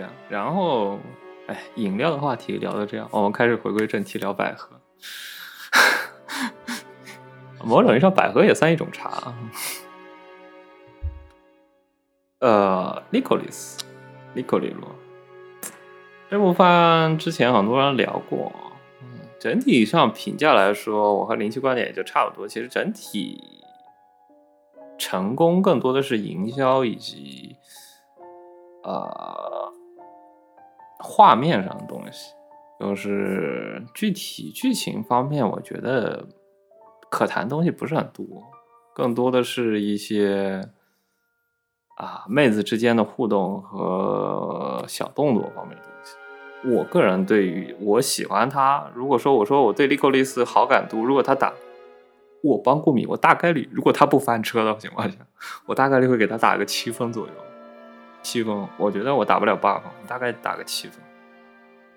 [0.00, 0.10] 这样。
[0.30, 0.98] 然后，
[1.46, 4.80] 哎，饮料的话题聊到这样，我们开始回归正题，聊百合。
[7.62, 9.34] 某种意义上，百合也算一种茶。
[12.38, 13.84] 呃，利口利斯，
[14.32, 14.88] 利口利罗，
[16.30, 18.50] 这部番之前很多人聊过。
[19.38, 22.48] 整体上评价来说，我和林七观点也就差不多。
[22.48, 23.42] 其实整体
[24.98, 27.56] 成功更多的是营销以及
[28.82, 29.29] 呃
[31.20, 32.32] 画面上的东西，
[32.80, 36.26] 就是具体剧情方面，我觉得
[37.10, 38.24] 可谈东西不是很多，
[38.94, 40.62] 更多的是一些。
[41.96, 48.90] 啊，妹子之间的互动和小动作方面的东西，我个人对于我喜欢他。
[48.94, 51.52] 如果说我说我对利寇利斯好感度，如果他打
[52.42, 55.18] 我帮过米，我大概率如果他不翻车的情况下，
[55.66, 57.32] 我大概率会给他打个七分左右。
[58.22, 60.98] 七分，我觉得我打不了八分，大概打个七分。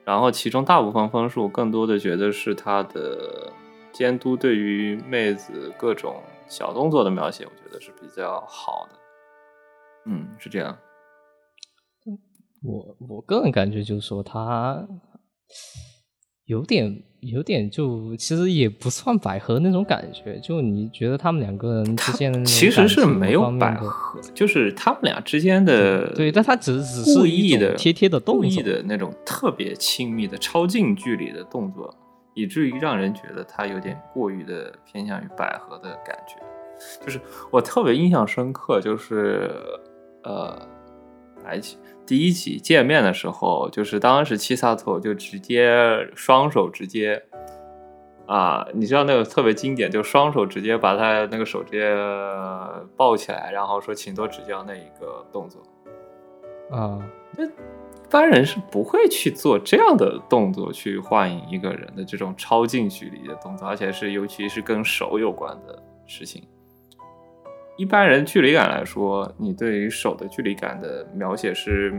[0.05, 3.51] 然后其中大部分分数更多的觉得是他的
[3.91, 8.99] 监督对于妹子各种小动作的描写，我觉得是比较好的。
[10.05, 10.77] 嗯，是这样。
[12.61, 14.87] 我我个人感觉就是说，他
[16.53, 20.39] 有点有点就其实也不算百合那种感觉。
[20.39, 23.91] 就你觉得他们两个人之间的其实是没有百合，
[24.35, 31.91] 就是他们俩之间的对，但他只只是故意的贴贴的动作，故意的那种特别亲密的超近距离的动作，
[32.35, 36.35] 以至于让人觉得他有点过于的偏向于百合的感觉。
[37.03, 37.19] 就是
[37.51, 39.51] 我特别印象深刻，就是。
[40.25, 40.57] 呃，
[41.43, 47.23] 来起第一集见面的时候，就是当时七萨托就直接双手直接
[48.25, 51.93] 啊，你知道那个特别经典，就双手直接把他那个手直接
[52.95, 55.61] 抱起来，然后说请多指教那一个动作
[56.71, 56.99] 啊，
[57.37, 57.49] 那一
[58.09, 66.43] 般人是不会去做这样的动作去幻影一个人的这种超近距离的动作，而且是尤其是跟手有关的事情。
[67.75, 71.91] 一般人距离感来说，你对于手的距离感的描写是，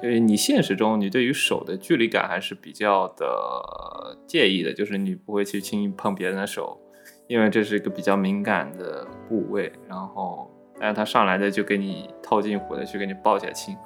[0.00, 6.80] 就是你现实中你对于手的距离感还是比较的介意的，就是你不会去轻易碰别人的手，
[7.26, 9.72] 因为这是一个比较敏感的部位。
[9.88, 13.76] 然后，但是他上来的就给你套近乎的去给你抱起来亲，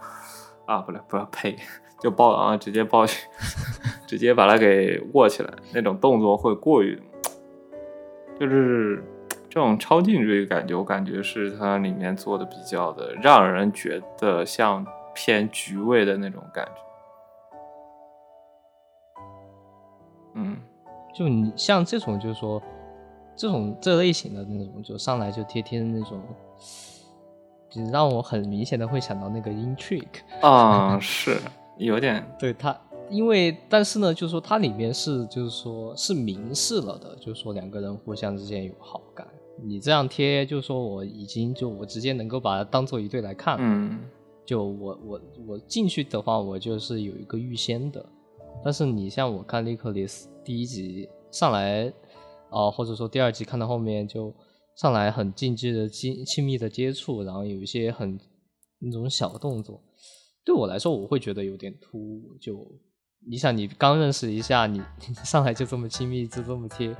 [0.66, 1.56] 啊，不对，不要呸，
[1.98, 3.06] 就抱啊，直接抱，
[4.06, 7.00] 直接把它给握起来，那种动作会过于，
[8.38, 9.02] 就是。
[9.52, 14.82] 这种超近距离感觉，我感觉是它里面做的比较的，让人觉得像
[15.14, 16.72] 偏局味的那种感觉。
[20.36, 20.56] 嗯，
[21.14, 22.62] 就你像这种，就是说
[23.36, 26.18] 这种这类型的那种，就上来就贴贴的那种，
[27.68, 31.36] 就让我很明显的会想到那个 intrigue 啊， 是
[31.76, 32.74] 有点对他。
[33.10, 39.26] 因为，但是呢，就是说它里面是，就是说是明示了的，就是说两个人互相之间有好感。
[39.64, 43.56] 你这样贴，就是说我已经就我直接能够把它当做一对来看。
[43.60, 44.00] 嗯，
[44.44, 48.04] 就我我我进去的话，我就是有一个预先的。
[48.64, 51.92] 但是你像我看《利克里斯》第一集上来，
[52.50, 54.34] 啊，或者说第二集看到后面就
[54.76, 58.18] 上来很近距离的亲亲密的接触，然后有一些很
[58.78, 59.82] 那种小动作，
[60.44, 62.36] 对我来说我会觉得有点突兀。
[62.40, 62.64] 就
[63.28, 64.80] 你想，你刚认识一下，你
[65.24, 66.96] 上来就这么亲密，就这么贴。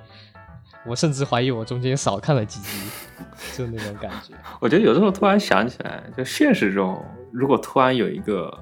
[0.84, 2.79] 我甚至怀疑我中间少看了几集，
[3.56, 4.34] 就那种感觉。
[4.61, 8.52] 我觉得有的时候突然想起来，就现实中，如果突然有一个，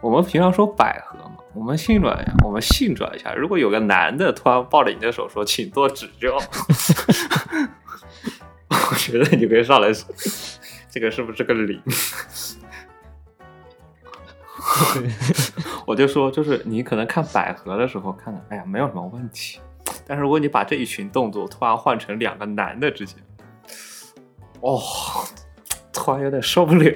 [0.00, 6.36] 我们平常说百合嘛，我们性转呀，我们性转一下，如果有个男的突然抱着你的手说“请多指教”，
[8.90, 10.08] 我觉得你可以上来说，
[10.90, 11.80] 这个是不是个零？
[15.86, 19.60] 我就说，就是你可能看百合的时候看看，哎呀，没有什么问题。
[20.06, 23.16] 但是如果你把这一群动作突然换成两个男的之间，
[24.60, 24.80] 哦，
[25.92, 26.92] 突然有点受不了，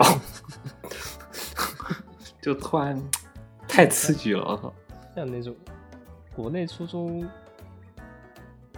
[2.40, 3.00] 就突然
[3.66, 4.72] 太刺激了，我操！
[5.14, 5.54] 像那种
[6.34, 7.28] 国内初中、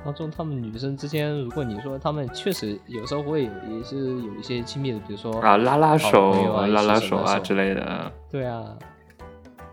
[0.05, 8.77] 高中，他们女生之间，如果你说他们确实有时候会有也是有一些亲密的，比如说啊拉拉手、啊拉拉手啊之类的，对啊，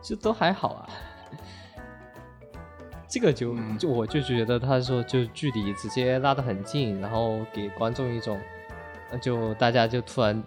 [0.02, 0.90] 这都还好啊。
[3.18, 8.40] 这个就就我就觉得他说就距离直接拉得很近，然后给观众一种，
[9.20, 10.44] 就大家就突然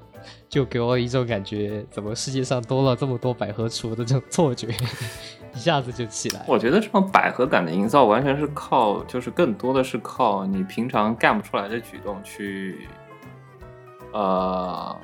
[0.48, 4.68] 就给我一种感觉，怎么世界上多了这么多百合厨的这种错觉，
[5.52, 6.44] 一下子就起来。
[6.46, 12.86] 我觉得这种百合感的营造完全是靠，就是更多的是靠你平常干不出来的举动去，
[14.12, 14.96] 呃，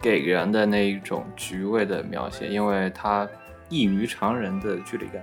[0.00, 3.28] 给人的那一种局位的描写，因为它
[3.68, 5.20] 异于常人的距离感。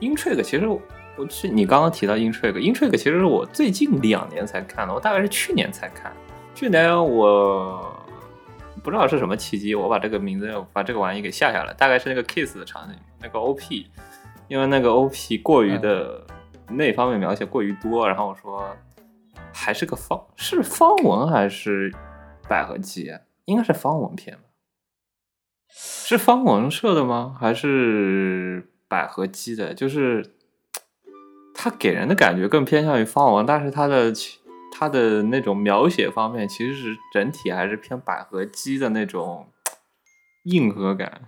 [0.00, 0.80] 英 t r i 其实我
[1.28, 6.12] 去你刚刚提到 Intrigue，Intrigue 其实是我最近两年才看的，我大概是去年才看。
[6.54, 7.96] 去年我
[8.82, 13.86] 不知道是什么契机，我把这个名字把这个玩意给下下来，大概是那个 Kiss 的场景，那个 OP，
[14.48, 16.26] 因为那个 OP 过于的
[16.68, 18.68] 那方面描写过于多，然后我说
[19.52, 21.92] 还是个方是方文还是
[22.48, 23.12] 百合姬？
[23.46, 24.42] 应该是方文片吧？
[25.68, 27.36] 是方文社的吗？
[27.40, 29.74] 还是百合姬的？
[29.74, 30.34] 就是
[31.54, 34.12] 他给人的感觉更偏向于方文，但是他的
[34.72, 39.48] 他的那种描写方面，其实是整体还是偏百合姬的那种
[40.44, 41.22] 硬核感。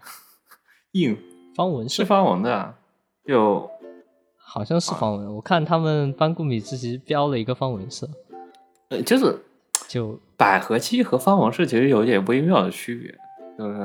[0.93, 1.19] 硬
[1.55, 2.75] 方文是方文的，
[3.27, 3.71] 就
[4.37, 5.35] 好像是方文。
[5.35, 8.09] 我看他们班固米自己标了一个方文社，
[8.91, 9.39] 呃，就是
[9.87, 10.21] 就。
[10.39, 13.11] 百合姬和方王氏其实有点微妙的区别，
[13.59, 13.77] 就是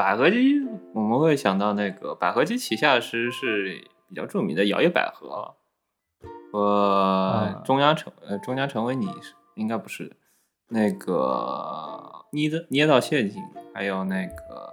[0.00, 5.54] 百合姬我们会想到那个百合姬旗下是是比较著名的摇曳百合
[6.50, 9.06] 和中央成呃中央成为你
[9.56, 10.16] 应该不是
[10.68, 13.42] 那个捏的捏造陷阱，
[13.74, 14.72] 还有那个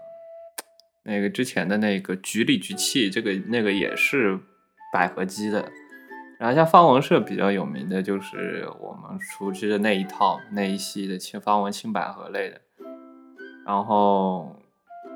[1.04, 4.40] 那个之前的那个局里局气，这个那个也是
[4.94, 5.70] 百合姬的。
[6.40, 12.62] 然后像方文社比较有名的就是我们熟知的那一套那一系的青方文青百合类的，
[13.66, 14.56] 然后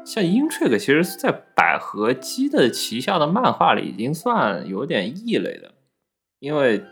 [0.05, 5.73] 像 Intrigue，其实在百合姬的旗下的漫画里已经算有点异类的，
[6.39, 6.83] 因为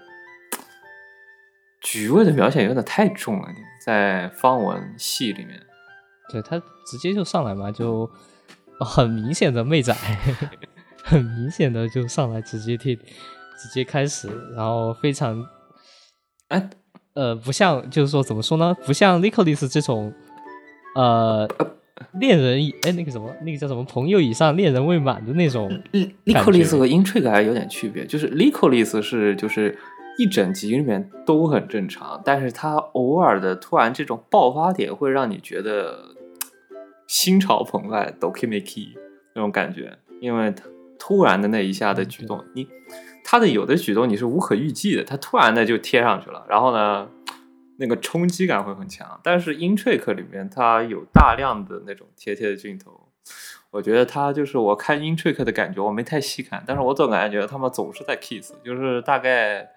[1.82, 3.48] 局味的描写有点太重了，
[3.86, 5.62] 在方文系里面，
[6.32, 8.10] 对他直接就上来嘛，就
[8.80, 9.94] 很明显的妹仔，
[11.04, 13.00] 很明显的就上来直接替。
[13.62, 15.46] 直接开始，然后非常，
[16.48, 16.70] 哎，
[17.14, 18.74] 呃，不像，就是说怎么说呢？
[18.86, 20.14] 不像 Nicholas 这种，
[20.96, 21.46] 呃，
[22.20, 23.84] 恋人，哎，那个什么，那个叫什么？
[23.84, 25.70] 朋友以上，恋人未满的那种。
[26.26, 29.78] Nicholas 和 Intrigue 还有点区别，就是 Nicholas 是就是
[30.18, 36.16] 一整集里面都很正常，但是他偶尔的突然这种爆发点会让你觉得
[37.08, 38.90] 心潮澎湃，dokimiki
[39.36, 40.66] 那种感觉，因为他
[40.98, 42.68] 突然的那一下的举动，你。
[43.22, 47.08] 他的有的举动你是无可预计的，他突然的就贴上去了，然后呢，
[47.80, 49.20] 那个冲击感会很强。
[49.24, 53.10] 但是《In Trick》里面它有大量的那种贴贴的镜头，
[53.72, 59.70] 我觉得它就是我看《In Trick》的感觉，我没太细看，但是我总感觉他们总是在 kiss，就是大概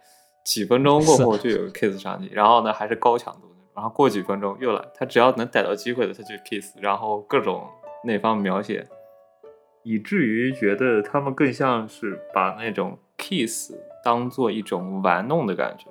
[0.44, 7.66] 几分钟过后就有 kiss 场景，然后呢还是高强度的，然后过几分钟又来，他只要能逮到机会的他就 kiss，然后各种
[8.04, 8.86] 那方描写，
[9.82, 12.98] 以至于觉得他们更像是把那种。
[13.18, 13.72] kiss
[14.02, 15.86] 当做一种玩弄的感觉，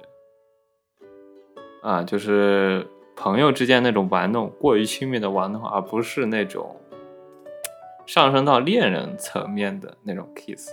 [1.81, 6.75] 啊，就是朋友之间那种玩弄，过于亲密的玩弄，而不是那种
[8.05, 10.69] 上升到恋人层面的那种 kiss。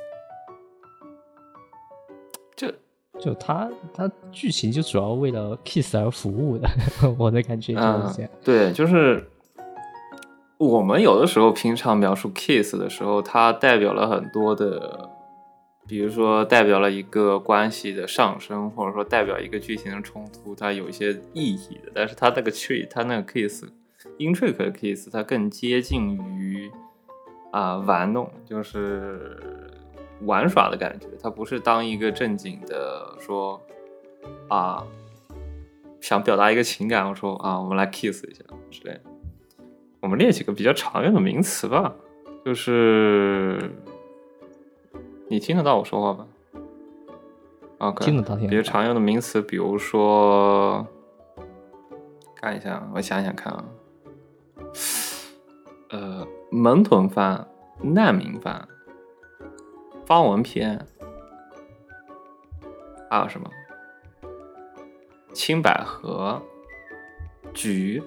[2.54, 2.70] 就
[3.18, 6.68] 就他他剧情就主要为了 kiss 而服务的，
[7.18, 8.30] 我的感觉就是这样。
[8.44, 9.26] 对，就是
[10.58, 15.07] 我们有的时候平常描述 kiss 的时候，它代表了很多的。
[15.88, 21.90] 比如说，代表了一个关系的上升，或者说代表一个剧情的冲突，它有一些意义的。
[21.95, 26.71] 但是它那个 tree，它那个 kiss，intric kiss，它更接近于
[27.52, 29.18] 啊玩弄，就是
[30.21, 31.07] 玩耍的感觉。
[31.23, 33.59] 它不是当一个正经的说
[34.49, 34.87] 啊，
[36.02, 39.00] 想表达一个情感，我说啊，我们来 kiss 一下之类的。
[40.00, 41.95] 我们列几个比较常用的名词吧，
[42.45, 43.73] 就是。
[45.30, 46.26] 你听得到我说话吧
[47.78, 48.35] ？OK，听得到。
[48.37, 50.87] 比如常用的名词，比如说，
[52.35, 53.64] 看一下，我想想看啊，
[55.90, 57.47] 呃，门豚饭、
[57.82, 58.66] 难民饭、
[60.06, 60.87] 方文篇，
[63.11, 63.50] 还有什么？
[65.35, 66.42] 青百合、
[67.52, 68.02] 菊，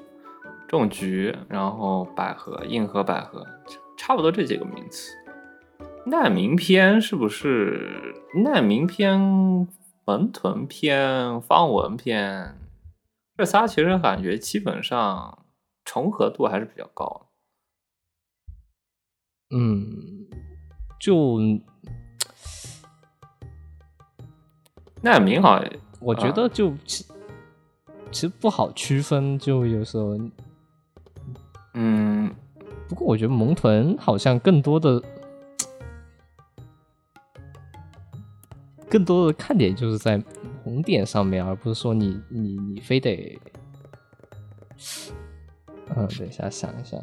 [0.67, 3.45] 种菊，然后百合、硬核百合，
[3.95, 5.13] 差不多这几个名词。
[6.05, 9.19] 难民篇是不是难民篇、
[10.05, 12.57] 门豚篇、方文篇？
[13.37, 15.45] 这仨其实感觉基本上
[15.85, 17.27] 重合度还是比较高。
[19.51, 20.27] 嗯，
[20.99, 21.39] 就
[25.01, 25.63] 难民好，
[25.99, 27.05] 我觉得就其
[28.11, 30.17] 其实不好区分，就有时候，
[31.75, 32.33] 嗯，
[32.89, 35.01] 不过我觉得萌豚好像更多的。
[38.91, 40.21] 更多的看点就是在
[40.65, 43.39] 红点上面，而不是说你你你非得，
[45.95, 46.97] 嗯，等一下想一下。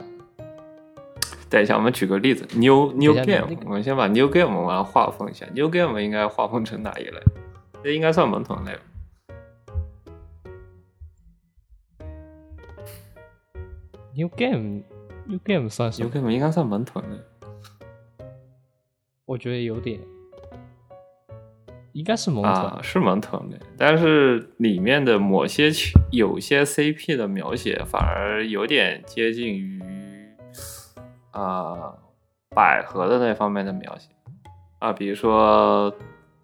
[1.49, 7.19] 等一下，我们举个例子，New New Game，那个我们先把 New Game 我们来划分一下，New Game 应该划分成哪一类？
[7.83, 8.81] 这应该算萌团类吧。
[14.15, 14.83] New Game
[15.25, 17.17] New Game 算是 New？Game 应该算萌团类。
[19.25, 20.01] 我觉得有点，
[21.99, 22.55] 应该是萌豚。
[22.55, 29.83] 啊，是门豚类，但是里面的某些情有些 CP 的描写反而有点接近于
[31.33, 31.93] 啊、
[32.55, 34.09] 百合的那方面的描写
[34.79, 35.93] 啊，比如说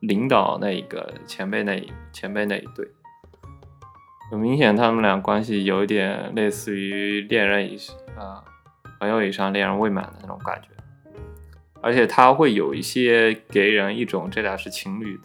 [0.00, 2.84] 领导那一个前辈那一前辈那一对，
[4.32, 7.78] 很明显他们俩关系有一点类似于恋人以
[8.18, 8.42] 啊
[8.98, 10.68] 朋友以上恋人未满的那种感觉。
[11.80, 15.22] 而且它会有一些给人一种这俩是情侣的。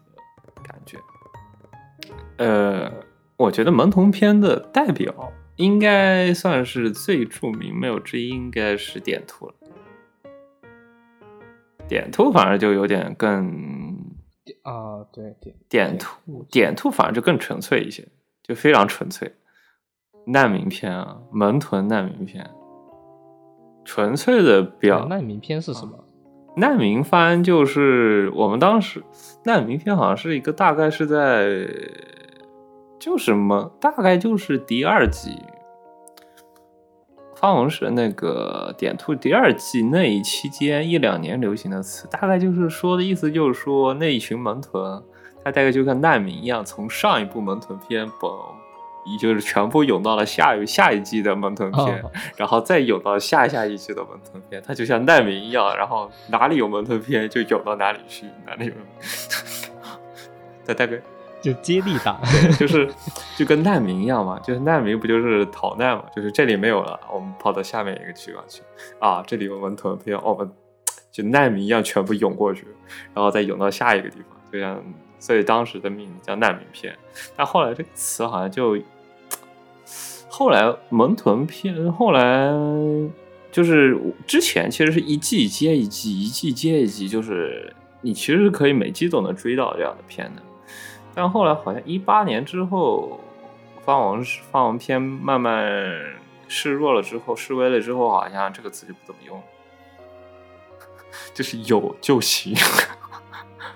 [2.40, 2.90] 呃，
[3.36, 5.14] 我觉得门童片的代表
[5.58, 9.54] 应该算是最著名，没有之一应该是点兔了。
[11.86, 13.98] 点兔反而就有点更
[14.64, 18.08] 啊，对点点兔，点兔反而就更纯粹一些，
[18.42, 19.36] 就非常纯粹。
[20.28, 22.50] 难民片啊，门豚难民片，
[23.84, 26.06] 纯粹的表难民片是什么？
[26.56, 29.04] 难民番就是我们当时
[29.46, 31.68] 难民片好像是一个大概是在
[33.00, 35.42] 就是么大概就是第二季
[37.36, 45.02] 方文是那个点兔第二季那一期间一两年流行的词，大概就是说的意思就是说那一群门豚，
[45.44, 48.30] 他大概就跟难民一样，从上一部门豚片崩。
[49.06, 58.74] 也就是全部涌到了下一下一季的门豚片，哦然后再涌到下下一季的门豚片，它就像难民一样，然后哪里有门豚片就涌到哪里去，哪里有，
[60.68, 61.02] 它大概
[61.42, 62.20] 就接力打。
[62.60, 62.90] 就是
[63.38, 68.62] 就跟难民一样嘛，就是难民不就是逃难嘛，就是这里没有了，我们跑到下面一个地方去
[69.00, 70.50] 啊，这里有门豚片，我们
[71.12, 72.68] 就难民一样全部涌过去，
[73.14, 74.84] 然后再涌到下一个地方，就像
[75.20, 76.96] 所以当时的名叫难民片，
[77.36, 78.78] 但后来这个词好像就。
[80.32, 82.50] 后来蒙豚片，后来
[83.52, 90.42] 就是之前其实是一季接一季，一季接一季，就是你其实是可以每季都能追到这样的片的。
[91.14, 93.20] 但后来好像一八年之后，
[93.84, 95.64] 方文方文片慢慢
[96.48, 99.44] 示弱了之后，示威了之后，好像这个词就不怎么用了，
[101.34, 102.56] 就是有就行。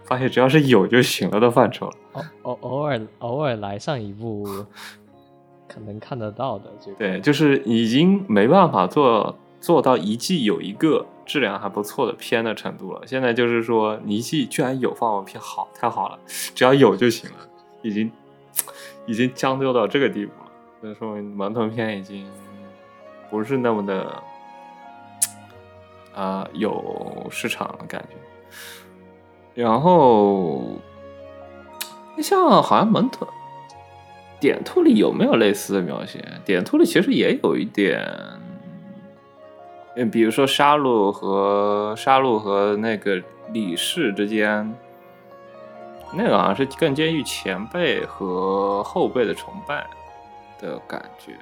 [0.06, 1.94] 发现只要是有就行了的范畴了。
[2.44, 4.46] 偶偶偶尔偶尔来上一部，
[5.68, 13.02] 可能看得到的就对，就是已经没办法做做到一季有一个质量还不错的片的程度了。
[13.08, 16.20] 现在就是说，一季居然有放文片，好，太好了，
[16.54, 17.38] 只要有就行了，
[17.82, 18.12] 已经
[19.06, 20.52] 已经将就到这个地步了。
[20.82, 22.30] 所以说明门豚片已经
[23.30, 24.22] 不是那么的
[26.14, 29.64] 啊、有市场的感觉。
[29.64, 30.78] 然后
[32.18, 33.26] 像好像门豚。
[34.42, 36.22] 点兔里有没有类似的描写？
[36.44, 38.06] 点兔里其实也有一点，
[39.96, 43.22] 嗯，比如说杀戮和杀戮和那个
[43.52, 44.76] 李氏之间，
[46.14, 49.86] 那个好像是更介于前辈和后辈的崇拜
[50.60, 51.34] 的感觉。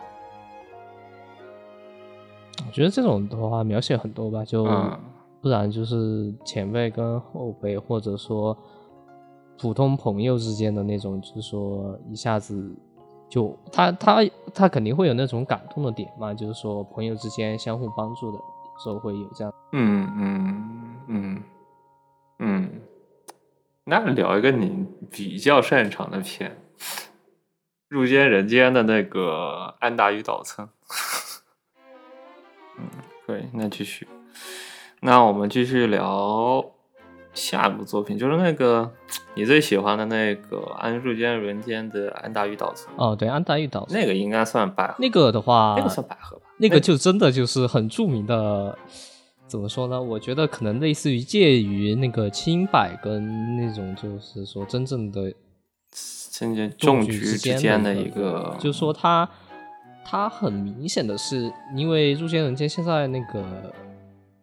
[2.67, 4.99] 我觉得这种的话描写很多吧，就嗯
[5.41, 8.55] 不然就是前辈跟后辈，或者说
[9.57, 12.75] 普通朋友之间的那种，就是说一下子
[13.31, 14.17] 就他他
[14.53, 18.37] 他肯定会有那种感动的点嘛，就是说朋友之间相互帮助的，
[18.83, 19.53] 时候会有这样。
[19.71, 21.43] 嗯嗯嗯
[22.39, 22.81] 嗯，
[23.85, 26.57] 那聊一个你比较擅长的片，
[27.87, 30.67] 《入间人间》的那个安达与岛村。
[32.77, 32.85] 嗯，
[33.25, 34.07] 可以，那继续。
[34.99, 36.65] 那我们继续聊
[37.33, 38.91] 下一部作品，就是那个
[39.35, 42.93] 你最喜欢的那个《安入间人间》的安达与岛村。
[42.97, 46.43] 哦，对，安达玉岛那个应该算百合，那个的话，那个算百合吧？
[46.57, 48.77] 那个就真的就是很著名的，
[49.47, 50.01] 怎么说呢？
[50.01, 55.33] 我觉得可能类似于介于那个清白跟那种就是说真正的
[56.31, 59.27] 真正重局之之间的一一个，就是说它
[60.03, 63.73] 它很明显的是，因为《入间人间》现在那个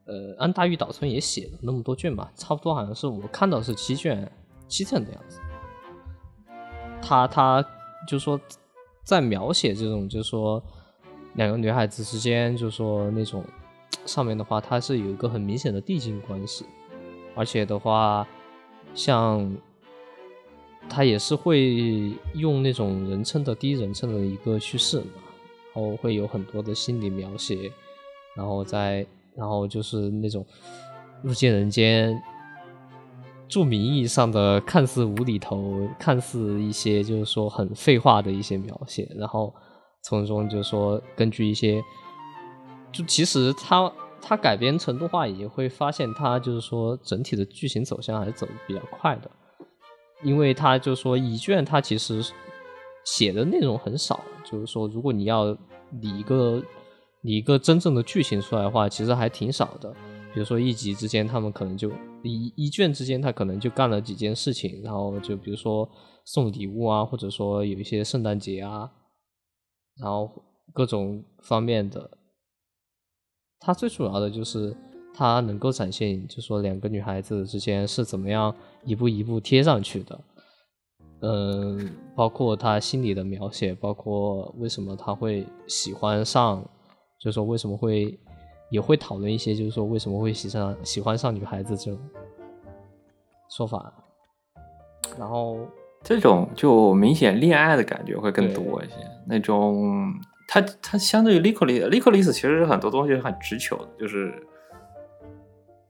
[0.08, 4.30] 呃安大玉岛村也写了那么多卷吧，差不多好像是我看到是七卷
[4.66, 5.38] 七卷的样子。
[7.00, 7.64] 他他
[8.08, 8.40] 就说
[9.04, 10.62] 在描写这种，就是说
[11.34, 13.44] 两个女孩子之间，就是说那种
[14.04, 16.64] 上面的话，它是有一个很明显的递进关系，
[17.34, 18.26] 而且的话，
[18.94, 19.54] 像
[20.88, 25.22] 他也是会用那种人称的第一人称的一个叙事嘛，
[25.74, 27.70] 后会有很多的心理描写，
[28.34, 29.06] 然后再
[29.38, 30.44] 然后就是那种
[31.22, 32.20] 入见人间，
[33.48, 39.54] 著名意义上的看似无厘头、看似一些就是说很废话的一些描写，然后
[40.02, 41.82] 从中就是说根据一些，
[42.90, 43.90] 就其实他
[44.20, 49.30] 他改编成动画也会发现，他就是说整体的剧情走向还是走的比较快的。
[50.24, 52.20] 因为他就说一卷，他其实
[53.04, 55.56] 写的内容很少，就是说，如果你要
[56.00, 56.60] 理一个
[57.22, 59.90] 你一个真正的剧情出来的话，其实还挺少的。
[60.32, 61.90] 比如说一集之间，他们可能就
[62.22, 65.88] 一一卷之间，他可能就干了几件事情，然后就比如说
[66.24, 68.90] 送礼物啊，或者说有一些圣诞节啊，
[70.00, 70.30] 然后
[70.72, 72.10] 各种方面的。
[73.60, 74.76] 他最主要的就是。
[75.14, 80.20] 它能够展现，就说两个女孩子之间是怎么样一步一步贴上去的，
[81.22, 86.64] 嗯，包括她心里的描写，包括为什么她会喜欢上，
[87.18, 88.18] 就是说为什么会
[88.70, 92.00] 也会讨论一些，就是说为什么会喜上喜欢上女孩子这种
[93.48, 93.92] 说法，
[95.18, 95.58] 然后
[96.02, 98.94] 这种就明显恋爱的感觉会更多一些，
[99.26, 100.12] 那种
[100.46, 104.46] 它它相对于 l i c o l i l i c o l i s 其实很多东西很直球的，就是。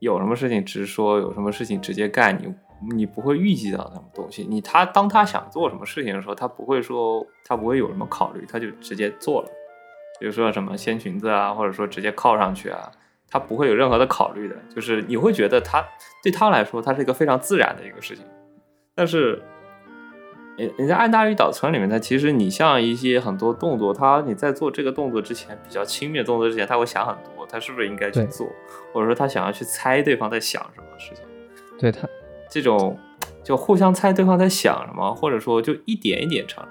[0.00, 4.47] 有什么事情直说，有什么事情直接干，你你不会预计到什么东西。
[4.49, 9.48] 你他当他想做什么事情的时候，他不会说他不会有什么考虑，他就直接做了。
[10.18, 12.90] 比如说什么掀裙子啊，或者说直接靠上去啊，
[13.31, 14.57] 他不会有任何的考虑的。
[14.74, 15.85] 就是你会觉得他
[16.22, 18.24] 对他来说，他是一个非常自然的一个事情。
[18.94, 19.40] 但是，
[20.57, 27.46] 人人家暗大于岛村里面，他其实你像一些很多动作，他你在做这个动作之前，比较亲密的动作之前，他会想很多。
[27.50, 28.46] 他是不是应该去做，
[28.92, 31.24] 或者说他想要去猜对方在想什么事情？
[31.78, 32.07] 对他
[32.50, 32.98] 这种
[33.42, 36.62] 就互相猜对方在想什么，或者说就一点一点成，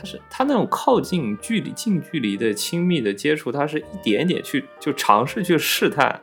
[0.00, 6.18] 他是他那种靠近距离、近距离的亲密的接触，他是一点点去就尝试去试探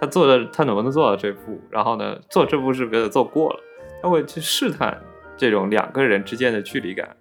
[0.00, 3.60] 他做的他能不能做到这步，然后呢做这步是不是做过了，
[4.02, 4.98] 他会去试探
[5.36, 7.14] 这种两个人之间的距离感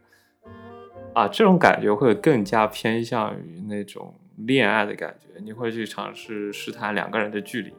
[1.14, 4.16] 啊，这种感觉会更加偏向于那种。
[4.48, 7.74] 恋爱的感觉，你会去尝试试探两个人的距离，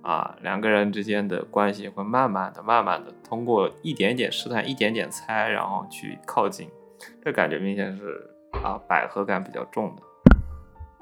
[0.00, 6.70] 啊，两个人之间的关系会慢慢的、慢慢的通过一点点试探、一点点猜，然后去靠近。
[7.24, 8.30] 这感觉明显是
[8.62, 10.02] 啊，百合感比较重的。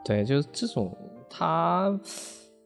[0.04, 0.96] 对，就是这种
[1.28, 1.98] 他，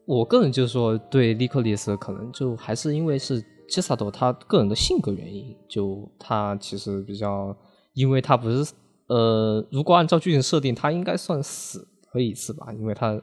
[0.05, 7.57] 我个人就是说，对利克利斯可能就还是因为是基萨多他个人的性格原因，就他其实比较，
[7.95, 8.75] 因为他不是
[9.09, 11.89] 呃，如果按照剧情设定，他应该算死。
[12.15, 12.71] 了一次吧？
[12.75, 13.19] 因为他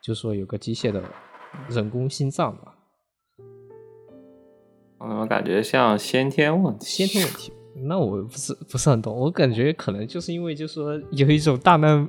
[0.00, 1.02] 就说有个机械的
[1.68, 2.72] 人工心脏嘛，
[4.98, 6.86] 我怎么感觉像先天问题。
[6.86, 7.52] 先天问题？
[7.82, 9.14] 那我不是不是很懂。
[9.14, 12.08] 我感觉可能就是因为，就说有一种大难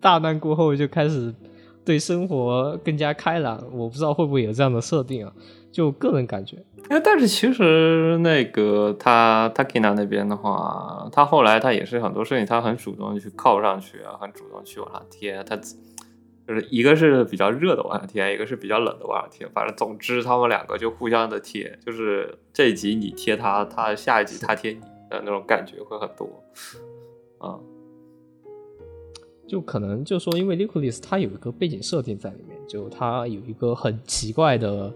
[0.00, 1.34] 大难过后就开始
[1.84, 3.62] 对生活更加开朗。
[3.72, 5.32] 我不知道会不会有这样的设定啊？
[5.72, 6.56] 就个人感觉。
[6.88, 15.44] 哎，但是其实那个他 Takina 那边的话，他后来他也是很多事情，他很主动去靠上去啊，很主动去往上贴。
[15.44, 19.46] 他就是一个是比较热的往上贴，一个是比较冷的往上贴。
[19.54, 26.26] 反正总之他们两个就互相的贴，就是这一集你贴他，他下一集他贴你的那种感觉会很多。
[27.38, 27.58] 啊，
[29.46, 34.90] 就可能就说因为 Liquidus 他有一个背景设定在里面，就它有一个很奇怪的。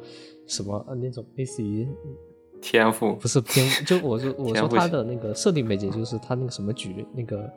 [0.47, 1.89] 什么那种类似于
[2.61, 7.51] 天赋不是天赋，就我 说我说他的那个设定背景就是他那个什么局那个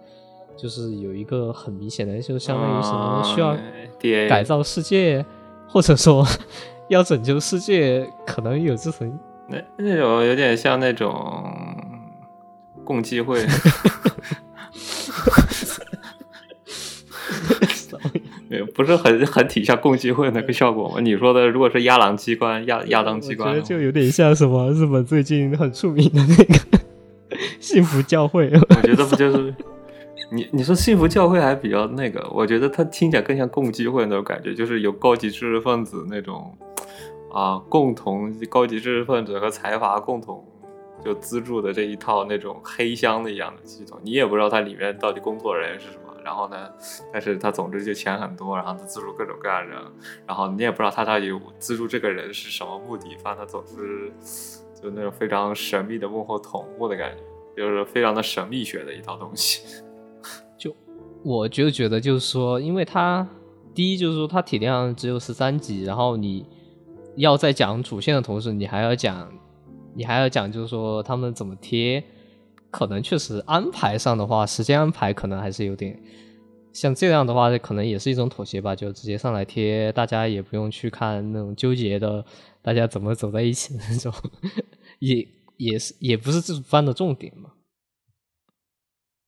[0.56, 3.58] 就是有一个很明显的，就相当于什么需要
[4.30, 5.26] 改造世界，
[5.68, 6.26] 或者说
[6.88, 11.44] 要拯救世界，可能有这层那那种有点像那种
[12.88, 13.46] 共济会。
[18.50, 21.02] 没有，不是很很体现共济会那个效果吗？
[21.02, 26.80] 你说的，如果是亚郎机关、亚亚当机关，我觉得就有点像什么日本最近很出名的那个
[27.60, 28.50] 幸福教会。
[28.70, 29.54] 我觉得不就是
[30.32, 36.58] 你你说幸福教会还比较那个，我觉得它听起来更像共济会那种感觉，就是有高级知识分子那种
[37.34, 40.42] 啊，共同高级知识分子和财阀共同
[41.04, 46.04] 就资助的这一套那种黑箱的一样的系统，你也不知道它里面到底工作人员是什么。
[46.24, 46.70] 然后呢？
[47.14, 49.82] 但是他总之就钱很多，然后他资助各种各样人，
[50.26, 54.12] 然后你也不知道他到底资助这个人是什么目的，反正他总是
[54.82, 57.16] 就那种非常神秘的幕后捅户的感
[57.56, 59.82] 觉，就是非常的神秘学的一套东西。
[60.60, 60.76] 就
[61.24, 63.26] 我就觉得就是说，因为他
[63.74, 66.46] 第一就是说他体量只有十三集，然后你
[67.16, 69.32] 要在讲主线的同时，你还要讲，
[69.98, 72.02] 你还要讲就是说他们怎么贴。
[72.70, 75.98] 可能确实安排上的话，时间安排可能还是有点
[76.74, 82.24] 像这样的话，可能也是一种妥协吧，就直接上来贴，大家也不用去看那种纠结的，
[82.62, 84.14] 大家怎么走在一起的那种，
[85.00, 87.52] 也也是也不是这番的重点嘛。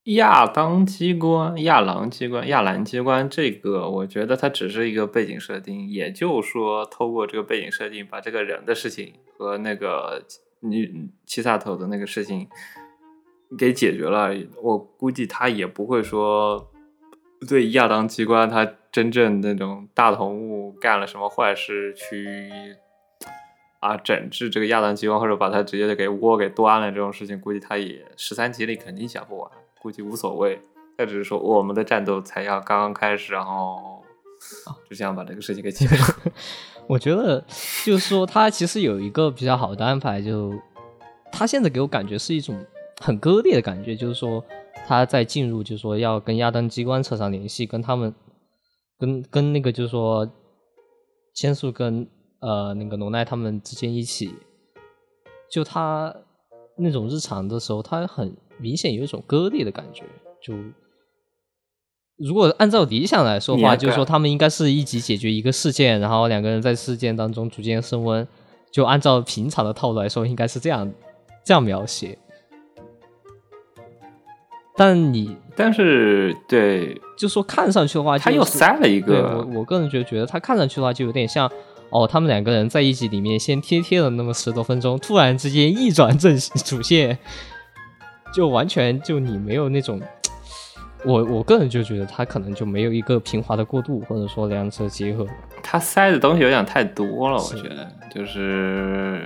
[0.03, 10.23] 亚当机关、亚狼机关、亚兰机关，这个我觉得它只是一个背景设定，也就是说，透过这个背景设定，把这个人的事情和那个
[10.59, 12.47] 你七萨头的那个事情
[13.57, 14.29] 给解决了。
[14.61, 16.71] 我估计他也不会说
[17.47, 22.49] 对亚当机关他真正那种大头目干了什么坏事去
[23.79, 29.51] 啊整治这个亚当机关，或者把他直接就给窝给端了这种事情，估计他也十三集里肯定讲不完。
[29.81, 30.61] 估计无所谓，
[30.97, 34.03] 他只是说我们的战斗才要刚刚开始，然后
[34.89, 35.95] 就这样把这个事情给解决。
[36.89, 37.45] 我觉得
[37.85, 40.51] 就是说，他其实有一个比较好的安排，就
[41.31, 42.59] 他现在给我感觉是一种
[42.99, 44.43] 很割裂的感觉，就是说
[44.87, 48.11] 他在进入，就是说要跟亚当机关扯上联系，跟他们
[48.97, 50.27] 跟跟那个就是说
[51.35, 52.07] 千树跟
[52.39, 54.33] 呃那个龙奈他们之间一起，
[55.51, 56.13] 就他
[56.75, 58.35] 那种日常的时候，他很。
[58.61, 60.03] 明显有一种割裂的感觉，
[60.43, 60.53] 就
[62.19, 68.27] 如果按照理想来说的话，就是说他们应该是一集解决一个事件，然后两个人在事件当中逐渐升温。
[68.71, 70.91] 就按照平常的套路来说，应该是这样
[71.43, 72.17] 这样描写。
[74.75, 79.45] 但你但是对，就说看上去的话，他又塞了一个。
[79.51, 81.49] 我我个人觉得，觉得他看上去的话，就有点像
[81.89, 87.17] 哦，他们两个人在一集里面先贴贴了那么十多分钟，突然之间一转正主线。
[88.31, 89.99] 就完全就你没有那种，
[91.05, 95.25] 我我个人就觉得它可能就没有一个平滑的过渡，或者说两者结合。
[95.63, 99.25] 它塞的东西有点太多了，我觉得就是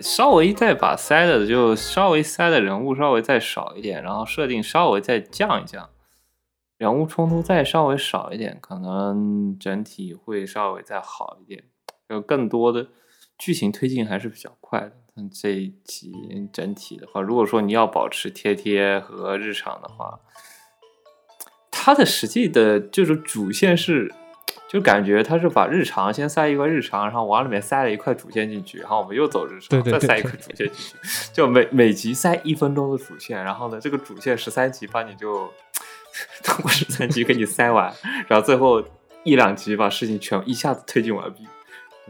[0.00, 5.88] 稍微再把塞的就稍微塞的人物稍微再少一点，然后设定稍微再降一降，
[6.78, 11.64] 人物冲突再稍微少一点，可能整体会稍微再好一点。
[12.08, 12.88] 有更多的
[13.38, 14.92] 剧情推进还是比较快的。
[15.14, 16.12] 嗯，这一集
[16.52, 20.18] 整体的话，如果说你要保持贴贴和日常的话，
[21.70, 24.10] 它的实际的就是主线是，
[24.70, 30.96] 就感觉它是把日常先塞一块日常，然后往里面塞了一块主线进去，然后我们又走日常，再塞一块主线进去，
[31.34, 35.52] 就每每集塞一分钟的主线，然后呢，这个主线十三集把你就
[36.42, 37.92] 通过十三集给你塞完，
[38.28, 38.82] 然后最后
[39.24, 41.46] 一两集把事情全一下子推进完毕。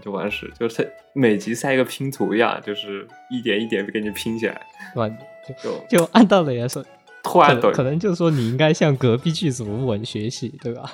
[0.01, 4.61] 就完事，就是它每集塞一个拼图一样，就是一点一点给你拼起来。
[4.95, 5.19] 完
[5.63, 6.83] 就就按道理来说，
[7.23, 10.91] 突然可能就是说你应该向隔壁剧组文学习，对吧？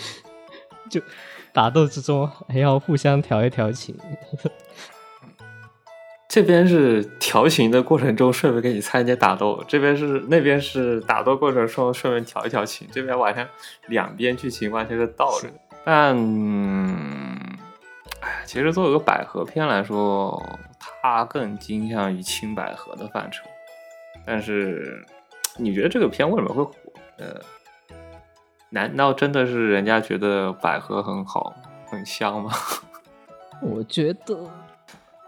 [0.88, 1.00] 就
[1.52, 3.94] 打斗之中还要互相调一调情。
[6.28, 13.46] 这边是调情的过程中顺便给你参加打斗，这边是那边是打斗过程中顺便调一调情，这边完全
[13.88, 15.48] 两边剧情完全是倒着。
[15.84, 16.16] 但。
[18.44, 20.42] 其实作为一个百合片来说，
[20.78, 23.44] 它更倾向于青百合的范畴。
[24.24, 25.04] 但是，
[25.56, 26.72] 你觉得这个片为什么会火？
[27.18, 27.40] 呃，
[28.70, 31.54] 难道真的是人家觉得百合很好、
[31.86, 32.50] 很香吗？
[33.62, 34.38] 我觉得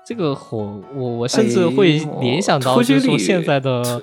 [0.05, 4.03] 这个火，我我甚至会联想到，就是说现在 的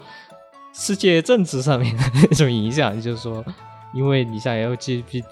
[0.74, 3.44] 世界政治上面的那种影响，就是说，
[3.94, 5.24] 因为你像 LGBT、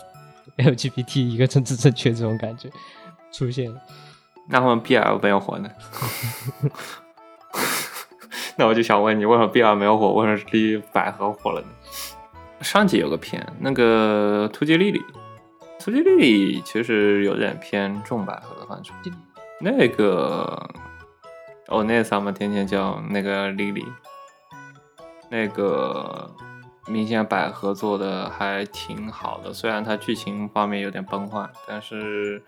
[0.57, 2.69] LGBT 一个政治正确这种感觉。
[3.33, 3.73] 出现，
[4.47, 5.69] 那为什么 BL 没有火呢？
[8.55, 10.13] 那我就想问你，为什么 BL 没有火？
[10.13, 11.67] 为什么是第百合火了呢？
[12.61, 15.01] 上集有个片，那个突击莉莉，
[15.79, 18.93] 突击莉莉其实有点偏重百合的范畴。
[19.59, 20.69] 那个
[21.67, 23.83] 哦，那萨姆天天叫那个莉莉，
[25.31, 26.29] 那个
[26.85, 32.43] 明显百合做的还挺好的，虽然它剧情方面有点崩坏，但是。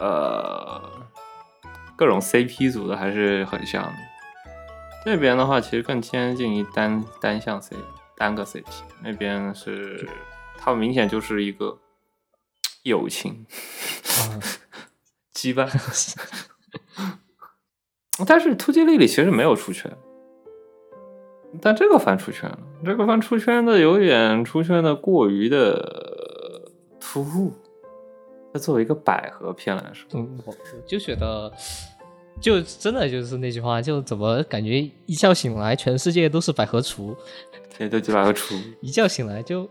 [0.00, 0.82] 呃，
[1.96, 3.92] 各种 CP 组的还是很像的。
[5.04, 7.76] 这边的话，其实更接近于单单向 C
[8.16, 8.64] 单个 CP。
[9.02, 10.08] 那边是，
[10.58, 11.78] 他们明显就是一个
[12.82, 13.46] 友情
[15.34, 15.68] 羁绊。
[18.26, 19.90] 但是突击丽丽其实没有出圈，
[21.62, 22.58] 但这个番出圈了。
[22.84, 27.54] 这个番出圈的有点出圈的过于的突兀。
[28.52, 30.54] 那作为一个百合片来说，嗯，我
[30.86, 31.52] 就觉得，
[32.40, 37.16] 就真的就是那句话，就怎么感觉一觉醒来，全世界都是百合厨，
[37.78, 39.68] 对，都几百合厨， 一觉醒来就，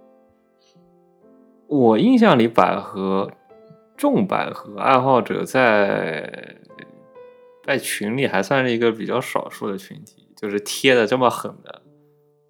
[1.66, 3.30] 我印象里百合
[3.96, 6.56] 重百合爱好者在
[7.64, 11.82] 在群里还算是一个比较少数的群体，就是贴的这么狠的。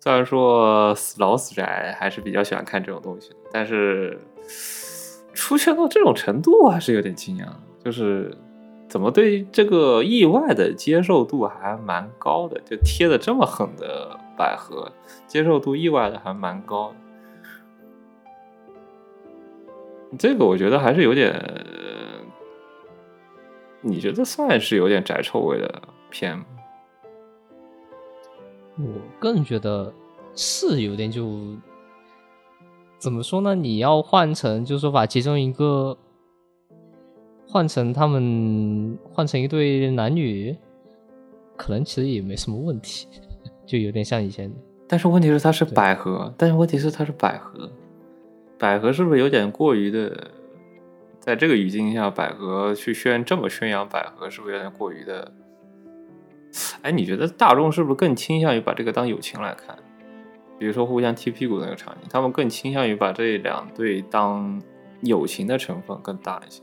[0.01, 4.19] 虽然说老死宅还是比较喜欢看这种东西的，但是
[5.37, 7.46] 出圈到这种程度还是有点惊讶，
[7.85, 8.35] 就是
[8.88, 14.90] 怎么对这个意外的接受度还蛮高的，就贴的这么狠的百合，
[15.27, 16.96] 接受度意外的还蛮高的。
[20.18, 21.35] 这个我觉得还是有点，
[23.83, 26.46] 你觉得算是有点宅臭味的片吗？
[28.79, 28.85] 我
[29.20, 29.92] 个人觉得
[30.35, 31.57] 是有点就
[32.98, 33.54] 怎么说呢？
[33.54, 35.96] 你要换成，就是说把其中一个
[37.46, 40.56] 换成他们换成一对男女，
[41.56, 43.06] 可能其实也没什么问题，
[43.66, 44.52] 就有点像以前。
[44.88, 47.70] 但是问题是它是百合，但是问题是它是百合，
[48.59, 50.30] 百合是不是有点过于的？
[51.18, 55.32] 在这个语境下，百合去宣这么宣扬百合，是不是有点过于的？
[56.82, 59.76] 哎，你觉得大众是不是更倾向于把这个当友情来看？
[60.59, 64.61] 比如说互相踢屁股那个场景，他们更倾向于把这两对当
[65.03, 66.62] 友情的成分更大一些。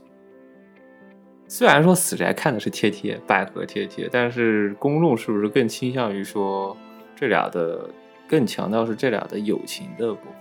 [1.46, 6.76] 虽然说死宅看的是贴贴百合贴贴，但是公众是不是更倾向于说
[7.14, 7.88] 这俩的
[8.26, 10.32] 更强调是这俩的友情的部分？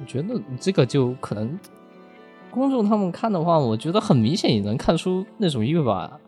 [0.00, 1.58] 我觉得这个就可能
[2.50, 6.18] 公众他们看的话，我觉得很明显也能看出那种意味吧。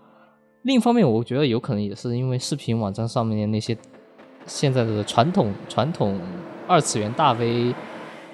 [0.63, 3.77] 另一方面，我觉得有可能也是因为视频网站上面的那些
[4.47, 6.21] 现在的传统传统
[6.67, 7.75] 二次元大 V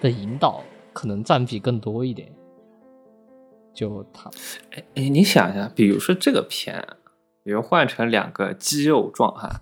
[0.01, 2.33] 的引导，可能占比更多一点。
[3.73, 4.29] 就他，
[4.73, 6.85] 哎哎，你想一下，比如说这个片，
[7.45, 9.61] 比如换成两个肌肉壮汉，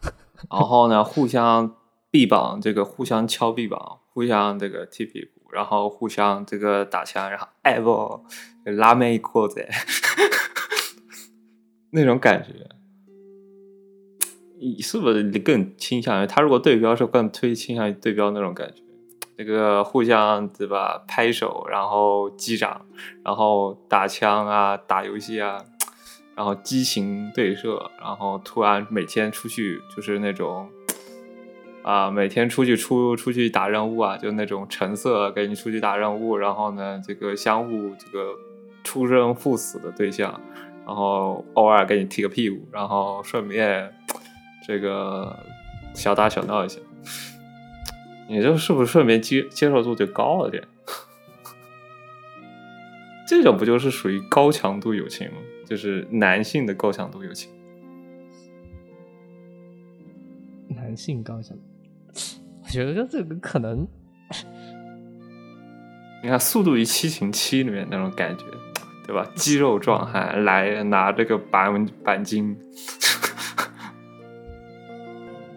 [0.50, 1.76] 然后呢互相
[2.10, 8.24] 臂膀，这个互相敲臂膀，互相这个踢屁股，然后互相这个打枪，然后哎不
[8.64, 9.66] 拉妹一锅子。
[11.90, 12.68] 那种感觉，
[14.60, 16.40] 你是不是你更倾向于他？
[16.42, 18.82] 如果对标是更推倾向于对标那种感觉，
[19.36, 21.02] 那个互相对吧？
[21.06, 22.84] 拍手，然后击掌，
[23.24, 25.64] 然后打枪啊，打游戏啊，
[26.34, 30.68] 然后激情对射，然后突然每天出去就是那种
[31.82, 38.34] 啊，每天出去出出去打任务啊，就那种橙色给你出去打任务，然后呢，这个相互这个
[38.82, 40.40] 出生赴死的对象。
[40.86, 43.94] 然后偶尔给你踢个屁股，然后顺便
[44.68, 45.34] 这个
[45.94, 46.78] 小打小闹一下，
[48.28, 50.62] 你这是不是顺便接接受度就高了点？
[53.26, 55.38] 这种不就是属于高强度友情吗？
[55.66, 57.50] 就是男性的高强度友情。
[60.68, 61.56] 男性高强，
[62.62, 63.88] 我觉得这个可能，
[66.22, 68.44] 你看《速度与激情七》里面那种感觉。
[69.06, 69.26] 对吧？
[69.34, 72.54] 肌肉壮汉来拿这个钣钣金，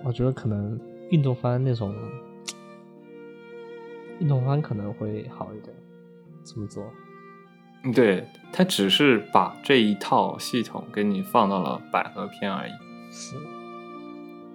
[0.03, 1.95] 我觉得可能运动番那种
[4.19, 5.75] 运动番可能会好一点，
[6.43, 6.83] 这么做。
[7.83, 12.71] 嗯，对他只是把这一套系统给你放到了百合片而已。
[13.11, 13.35] 是，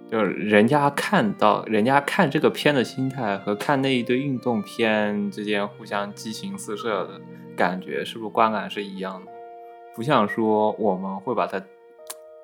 [0.09, 7.19] 就是人家看到人家看这个片的心态和看那一堆运动片之间互相激情四射的。
[7.55, 9.31] 感觉是不是观感是一样的？
[9.95, 11.59] 不像说我们会把它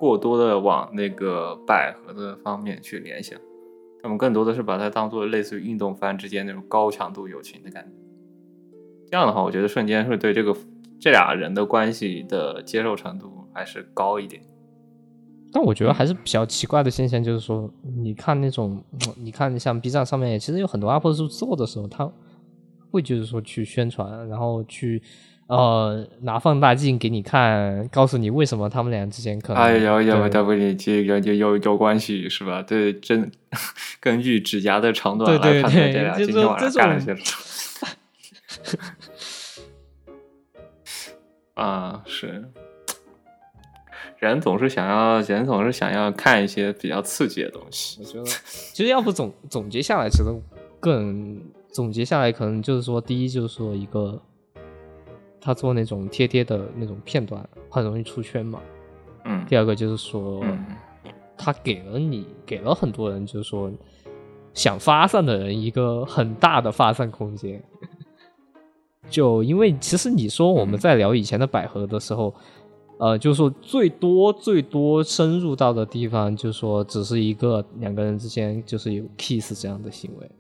[0.04, 3.40] 过多的往那个百合的方面去联想，
[4.02, 7.92] 他们更多的是把它当做类似于运动番之间那种高强度友情的感觉。
[9.10, 10.54] 这样的话，我觉得瞬间会对这个
[11.00, 14.44] 这俩人的关系的接受程度还是高一点。
[15.54, 18.84] 但我觉得还是比较奇怪的现象，就是说，你看那种，
[19.16, 22.12] 你看像 B 站上面，其实有很多 UP 主做的时候，他。
[22.92, 25.02] 会就是说去宣传，然后去
[25.48, 32.62] 呃拿放大镜给你看，告诉你为什么他们俩之间可能哎有有有有有有关系是吧？
[32.62, 33.32] 对，真
[34.00, 37.22] 根据指甲的长短来判断这俩今天晚上干了些什
[41.56, 41.64] 么。
[41.64, 42.50] 啊，是
[44.18, 48.00] 人总是想要人总是想要看一些比较刺激的东西。
[48.02, 50.24] 我觉得其实要不总总结下来，其实
[50.80, 51.42] 个人。
[51.74, 54.22] 总结下来，可能就是说，第一就是说，一个
[55.44, 58.62] 他做那种贴贴的那种片段，很容易出圈嘛。
[59.26, 59.46] 嗯。
[59.46, 60.42] 第二个就是说，
[61.38, 63.70] 他给了你，给了很多人，就是说
[64.54, 67.62] 想发散的人一个很大的发散空间。
[69.10, 72.34] 就因为其实你说我们在聊以前的百合的时候，
[73.00, 80.32] 呃，就是说最多最多深入到的地方，就是说只是一个两个人之间就是有 kiss 这样的行为。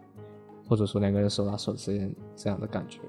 [0.66, 3.00] 或者说两个人手拉手之间这样的感觉，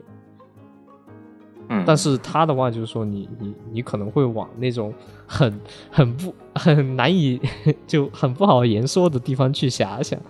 [1.69, 4.93] 嗯，但是他的话就是说，你你你可能会往那种
[5.27, 7.41] 很很不很难以
[7.87, 10.21] 就很不好言说的地方去遐想，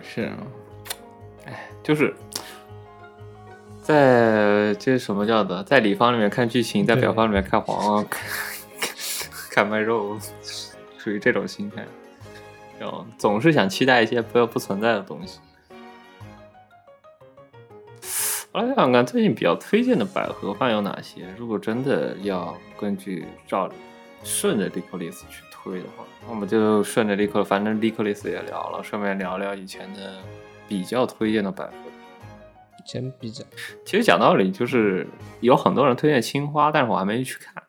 [0.00, 0.36] 是啊，
[1.46, 2.14] 哎，就是
[3.82, 8.06] 在这是什么叫做在里方里面看剧情，在表方里面看黄啊，
[9.50, 10.16] 看卖肉，
[10.96, 11.84] 属于这种心态，
[12.84, 15.40] 哦，总是想期待一些不要不存在的东西。
[18.58, 21.32] 我来看看最近比较推荐的百合饭有哪些。
[21.38, 23.70] 如果真的要根据照
[24.24, 30.16] 顺着 Licolis 去推的话，那我们就顺着 Lico，反正 Licolis 也聊了，顺便聊聊以前的
[30.66, 31.72] 比较推荐的百合。
[32.80, 33.44] 以前比较，
[33.84, 35.06] 其实讲道理，就是
[35.40, 37.62] 有很多人推荐青花，但是我还没去看。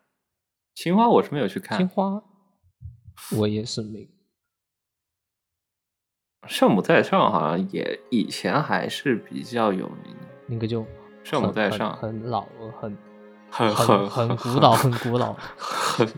[0.74, 1.78] 青花我是没有去看。
[1.78, 2.20] 青花，
[3.38, 4.08] 我也是没。
[6.48, 10.29] 圣母在上好像也以前还是比较有名的。
[10.50, 10.84] 那个就
[11.22, 12.44] 圣母在上，很老，
[12.80, 12.98] 很
[13.48, 16.08] 很很很古老，很古老，很，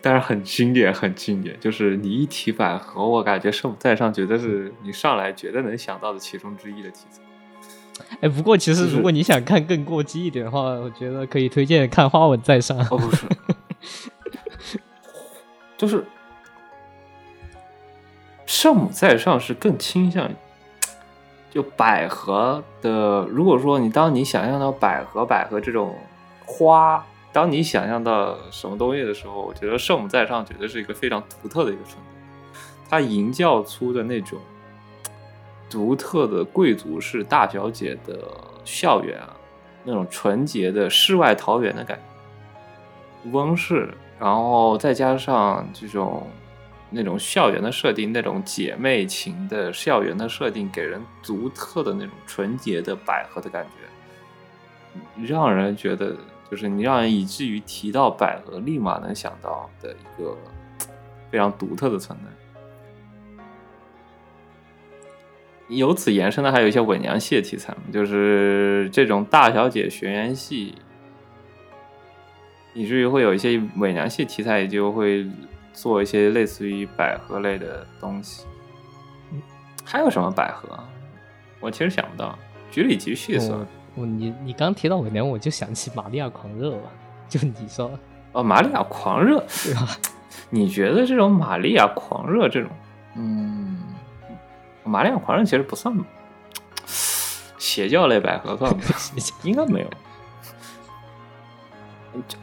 [0.00, 1.58] 但是很经典，很经典。
[1.60, 7.20] 就是你一提百合，我感觉圣母在上绝对是你上来绝对能想到的其中之一的题材。
[8.22, 12.78] 哎，不过其实如果你想看更过激一点的话，我觉得可以推荐看《花吻在上》。
[12.94, 13.26] 哦，不是，
[15.76, 16.02] 就是
[18.46, 20.30] 圣母在上是更倾向。
[21.50, 25.96] 就百合的，如果说你当你想象到百合、百合这种
[26.46, 32.52] 花，当你想象到什么东西的时候，我觉得圣母在上绝对是一个非常独特的一个存在。
[32.88, 34.38] 它营造出的那种
[35.68, 38.18] 独特的贵族式大小姐的
[38.64, 39.34] 校园啊，
[39.82, 41.98] 那种纯洁的世外桃源的感
[43.24, 46.24] 觉，温室，然后再加上这种。
[46.92, 56.16] 那种校园的设定，那种姐妹情的校园的设定，给人独特的那种纯洁的百合的感觉，让人觉得
[56.50, 60.36] 就是你让人以至于提到百合，立马能想到的一个
[61.30, 62.24] 非常独特的存在。
[65.68, 70.74] 由此延伸的还有一些伪娘系题材就是这种大小姐学员系，
[72.74, 75.24] 以至于会有一些伪娘系题材也就会。
[75.72, 78.44] 做一些类似于百合类的东西，
[79.84, 80.78] 还有什么百合？
[81.60, 82.38] 我其实想不到。
[82.70, 86.92] 局里继续说，我你你刚提到尾娘，我就想起玛利亚狂热了。
[87.28, 87.90] 就你说
[88.32, 89.88] 哦，玛利亚狂热，对吧？
[90.50, 92.70] 你觉得这种玛利亚狂热这种，
[93.16, 93.78] 嗯，
[94.84, 95.96] 玛利亚狂热其实不算
[97.58, 98.82] 邪教类百合， 算吗？
[99.42, 99.86] 应该没有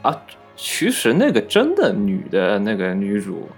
[0.02, 0.16] 啊。
[0.60, 3.48] 其实那个真的女的那个女主，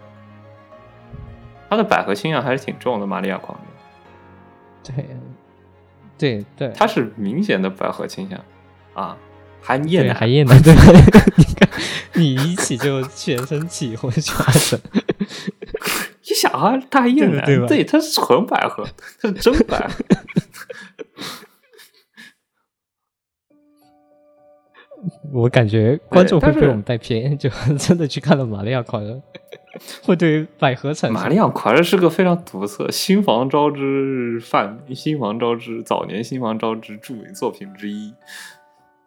[1.71, 3.07] 她的百合倾向还是挺重的。
[3.07, 3.59] 玛利亚狂
[4.95, 4.97] 人，
[6.19, 8.39] 对，对对，她是明显的百合倾向
[8.93, 9.17] 啊，
[9.63, 10.75] 还厌男，还厌男，对，
[11.39, 11.69] 你看
[12.13, 14.79] 你一起就全身起火，全身。
[16.23, 18.87] 你想啊，他还厌男，对，她是纯百合，
[19.23, 20.05] 她是真百合。
[25.33, 29.13] 我感觉观众会被我们带偏，就 真的去看了《玛利亚狂热》，
[30.03, 31.13] 会对百合产生。
[31.13, 38.13] 玛利亚狂热是个非常独特，新房昭之范，新房昭之早年新房昭之著名作品之一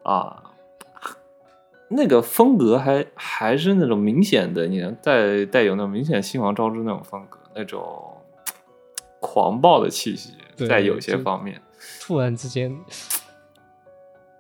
[0.04, 0.44] 啊。
[1.90, 7.84] 那个风格还还是那种明显的，你能带带有那种明显新房昭之那种风格，那种
[9.20, 10.34] 狂暴的气息，
[10.68, 11.62] 在有些方面，
[12.00, 12.76] 突然之间。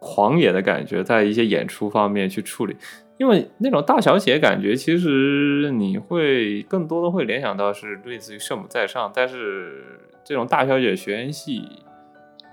[0.06, 2.76] 狂野的感觉，在一些演出方面去处理，
[3.18, 9.82] 因为那种大小姐感觉，其实你会更多的会联想到是类似于圣母在上，但是
[10.22, 11.70] 这种大小姐学员系，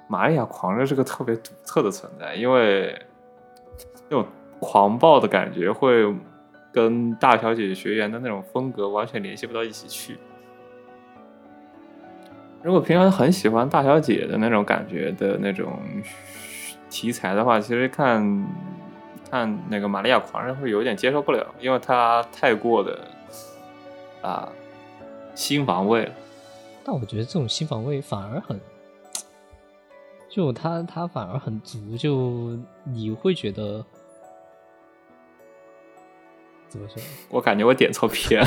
[0.08, 2.96] 玛利亚狂热是个特别独特的存在，因为
[4.08, 4.24] 那种
[4.60, 6.06] 狂暴的感觉会
[6.72, 10.16] 跟大小姐学员的那种风格完全联系不到一起去。
[12.62, 15.76] 如果平常很喜欢大小姐的那种感觉的那种。
[16.90, 18.46] 题材的话，其实看
[19.30, 23.06] 看那个《玛利亚狂人》会有点接受不了，因为它太过的
[24.20, 24.48] 啊
[25.34, 26.12] 新防卫了。
[26.84, 28.60] 但我觉得这种新防卫反而很，
[30.28, 33.84] 就它它反而很足，就你会觉得
[36.70, 37.02] 怎么说？
[37.28, 38.46] 我感觉我点错片了，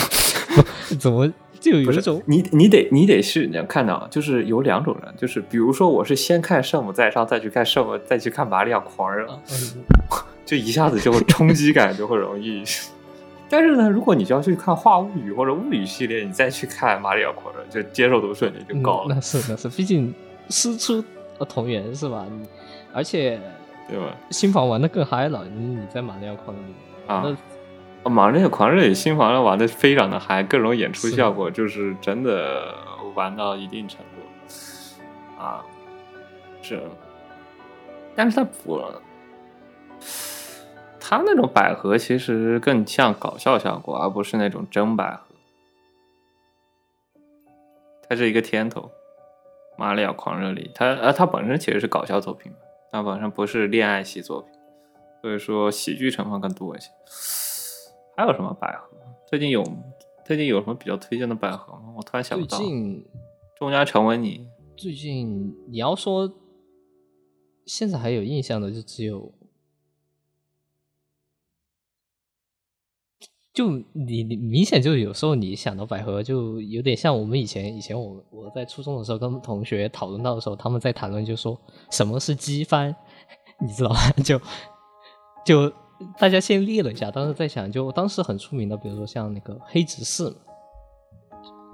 [0.99, 1.31] 怎么？
[1.59, 9.25] 就有一种你你得你得是你要看到，就是有两种人，就是比如说我是先看圣母在上，再去看圣母，再去看玛利亚狂热，
[10.45, 12.63] 就一下子就会冲击感就会容易。
[13.49, 19.15] 但是呢，如果你就要去看画物语或者物语系列，你再去看玛利亚狂热，就接受度瞬间就高了。
[19.15, 20.13] 那是那是，毕竟
[20.49, 21.01] 师出
[21.47, 22.25] 同源是吧？
[22.91, 23.39] 而且
[23.87, 24.13] 对吧？
[24.31, 26.53] 新房玩的更嗨了，你你在玛利亚狂
[27.23, 27.37] 热里
[28.03, 28.09] 啊。
[28.09, 32.75] 马里奥狂热与新房玩的非常的嗨，各种演出效果就是真的
[33.15, 35.41] 玩到一定程度。
[35.41, 35.63] 啊，
[36.61, 36.81] 是，
[38.15, 38.81] 但是他不，
[40.99, 45.25] 他那种百合其实更像搞笑效果，而不是那种真百合。
[48.07, 48.81] 它是一个天头，
[49.77, 52.53] 《马里奥狂热里》，它呃它本身其实是搞笑作品，
[52.91, 54.51] 它本身不是恋爱系作品，
[55.21, 56.89] 所以说喜剧成分更多一些。
[58.15, 58.89] 还有什么百合？
[59.27, 59.63] 最近有
[60.25, 61.93] 最近有什么比较推荐的百合吗？
[61.97, 62.57] 我突然想不到。
[62.57, 63.05] 最近
[63.57, 64.47] 中家成为你
[64.77, 66.31] 最近你要说
[67.65, 69.33] 现在还有印象的，就只有。
[73.53, 81.55] 就你你明显就有时候你想到百合，就有点像我们以前以前我我在初中的时候跟同学讨论到的时候，他们在谈论就说
[81.91, 82.95] 什么是机翻，
[83.61, 84.09] 你知道吗？
[84.25, 84.41] 就
[85.45, 85.71] 就
[86.17, 90.33] 大家先列了一下，当时在想，就当时很出名的，比如说像那个黑执事，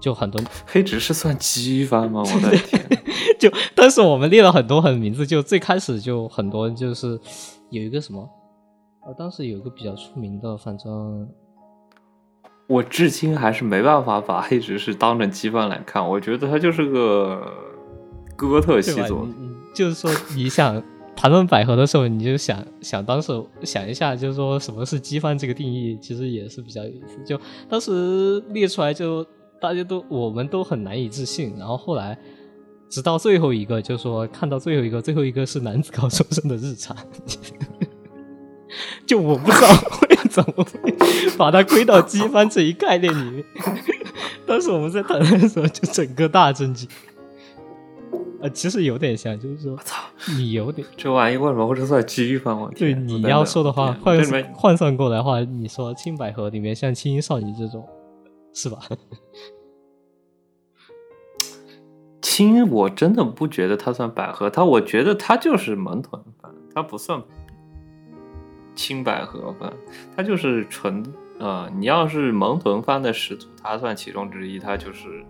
[0.02, 2.22] 就很多黑执事算机翻吗？
[2.22, 2.88] 我的天！
[3.40, 7.20] 就当时我们列了很多很名字，就最开始就很多就是
[7.70, 8.30] 有一个什么，
[9.06, 11.28] 呃，当时有一个比较出名的，反正。
[12.68, 17.42] 我至今还是没办法把黑执事当成机翻来看，我觉得他就是个
[18.36, 19.36] 哥特系作品。
[19.74, 20.80] 就是说，你想
[21.20, 27.22] 谈论百合的时候，你就想想当时想一下，就是说什么是机翻这个定义，其实也是比较有意思。
[27.26, 29.22] 就当时列出来，就
[29.60, 31.54] 大家都我们都很难以置信。
[31.60, 32.18] 然后后来
[32.88, 36.96] 直到最后一个，就说看到最后一个，最后一个是男子高中生的日常。
[39.06, 40.96] 就我不知道会怎么会
[41.38, 43.44] 把它归到机翻这一概念里面。
[44.48, 46.88] 当时我们在谈论的时候，就整个大震惊。
[48.42, 50.04] 呃，其实有点像，就是说，我操，
[50.38, 52.58] 你有点 这玩意为什么会是算机翻？
[52.58, 54.18] 我对你要说的话，换
[54.54, 57.88] 换算过来的话，你说青百合里面像青音少女这种，
[58.54, 58.80] 是吧？
[62.22, 67.22] 青，我真的不觉得它算百合，它我觉得它就是萌豚番，它不算。
[68.76, 69.74] 青百合番，
[70.16, 71.04] 它就是纯
[71.38, 75.26] 呃，你要是萌豚番的始祖，它算其中之一，它就是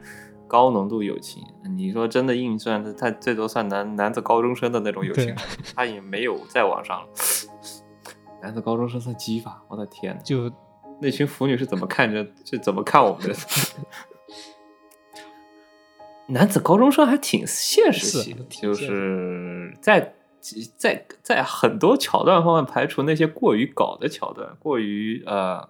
[0.49, 1.41] 高浓度友情。
[1.77, 5.33] 你说真的硬算，他最多算男男子高中生的那种友情，
[5.75, 7.07] 他也没有再往上了。
[8.41, 10.51] 男子高中生算鸡吧，我的天呐，就
[10.99, 13.35] 那群腐女是怎么看着，是怎么看我们的？
[16.27, 20.15] 男子高中生还挺现实系的，就是在。
[20.77, 25.67] 在在很多桥段方面排除那些过于搞的桥段，过于呃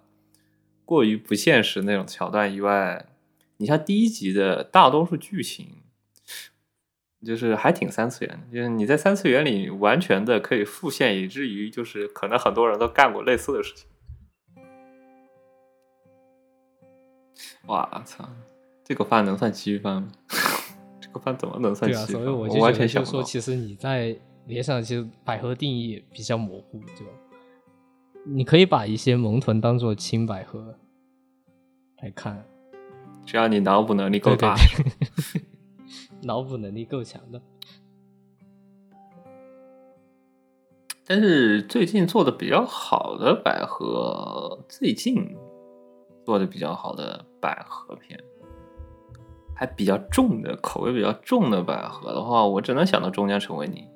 [0.86, 3.04] 过于不现实那种桥段以外，
[3.60, 5.84] 你像第一集的大多数剧情，
[7.24, 13.86] 就是还挺三次元的，就是你在三次元里完全的可以复现，以至于就是可能很多人都干过类似的事情。
[17.68, 18.28] 哇操，
[18.84, 20.12] 这个番能算七番吗？
[21.00, 22.26] 这个番怎么能算七番？
[22.26, 24.20] 我完全想说，其实你在。
[24.46, 27.06] 联想其实百合定义比较模糊，就
[28.26, 30.76] 你可以把一些萌豚当做青百合
[32.02, 32.44] 来看，
[33.30, 34.56] 只要你脑补能力够大，
[36.24, 37.40] 脑补能力够强的。
[41.06, 45.38] 但是最近做的比较好的百合，最近
[46.26, 48.20] 做的比较好的百合片，
[49.56, 53.88] 还比较重的口味比较重的百合的话，我只能想到终将成为你。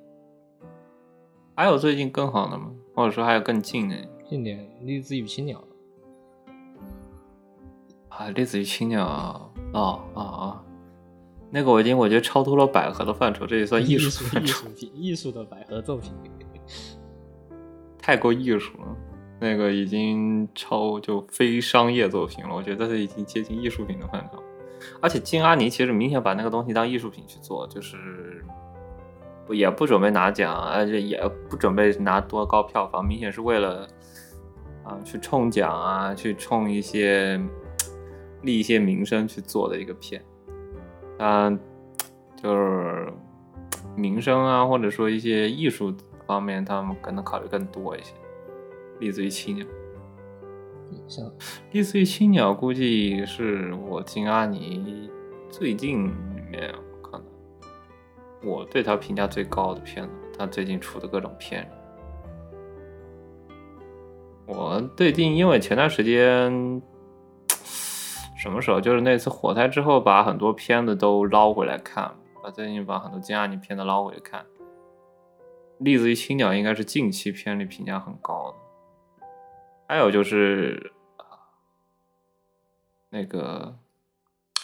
[1.56, 2.72] 还有最近更好的吗？
[2.94, 3.96] 或者说还有更近的？
[4.30, 5.60] 近点，栗子与青鸟。
[8.18, 10.64] 啊，类似于青鸟啊啊啊！
[11.50, 16.12] 那个我已经我觉得超脱了百合的范畴，这也算艺术艺术品，艺术的百合作品，
[17.98, 18.88] 太过艺术了。
[19.40, 24.42] 那个已经超就非商业作品了，我觉得这已经接近艺术品的范畴。
[25.02, 28.44] 而且金阿尼其实明显把那个东西当艺术品去做，就是。
[29.46, 33.86] 不也不准备拿奖，而且也不准备拿多高票房，明显是为了
[34.86, 37.38] 啊去冲奖啊，去冲一些
[38.44, 40.24] 立一些名声去做的一个片。
[41.20, 41.60] 嗯，
[42.36, 43.12] 就是
[43.96, 45.94] 名声啊，或者说一些艺术
[46.26, 48.14] 方面，他们可能考虑更多一些。
[49.00, 49.66] 立足于青鸟，
[51.08, 51.32] 像
[51.72, 55.10] 立足于青鸟，估计是我金阿尼
[55.50, 57.26] 最近里面可能。
[58.44, 61.70] 我对他评价最高的片子，他最近出的各种片。
[64.46, 66.82] 我最近因为前段时间
[68.44, 72.14] 什么时候，就是那次火灾之后，把很多片子都捞回来看，
[72.44, 74.46] 把最近把很多金阿尼片子捞回来看。
[75.78, 79.26] 例子于青鸟应该是近期片里评价很高的，
[79.88, 80.92] 还有就是
[83.12, 83.78] 那个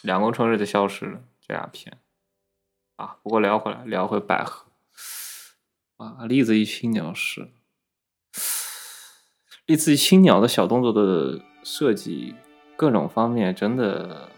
[0.02, 1.98] 两宫春日的消失了这俩片。
[2.98, 3.16] 啊。
[3.24, 4.66] 不过聊回来，聊回百合
[5.96, 7.48] 啊，栗子与青鸟是
[9.66, 12.36] 栗子与青鸟的小动作的设计，
[12.80, 14.30] 各种方面真的，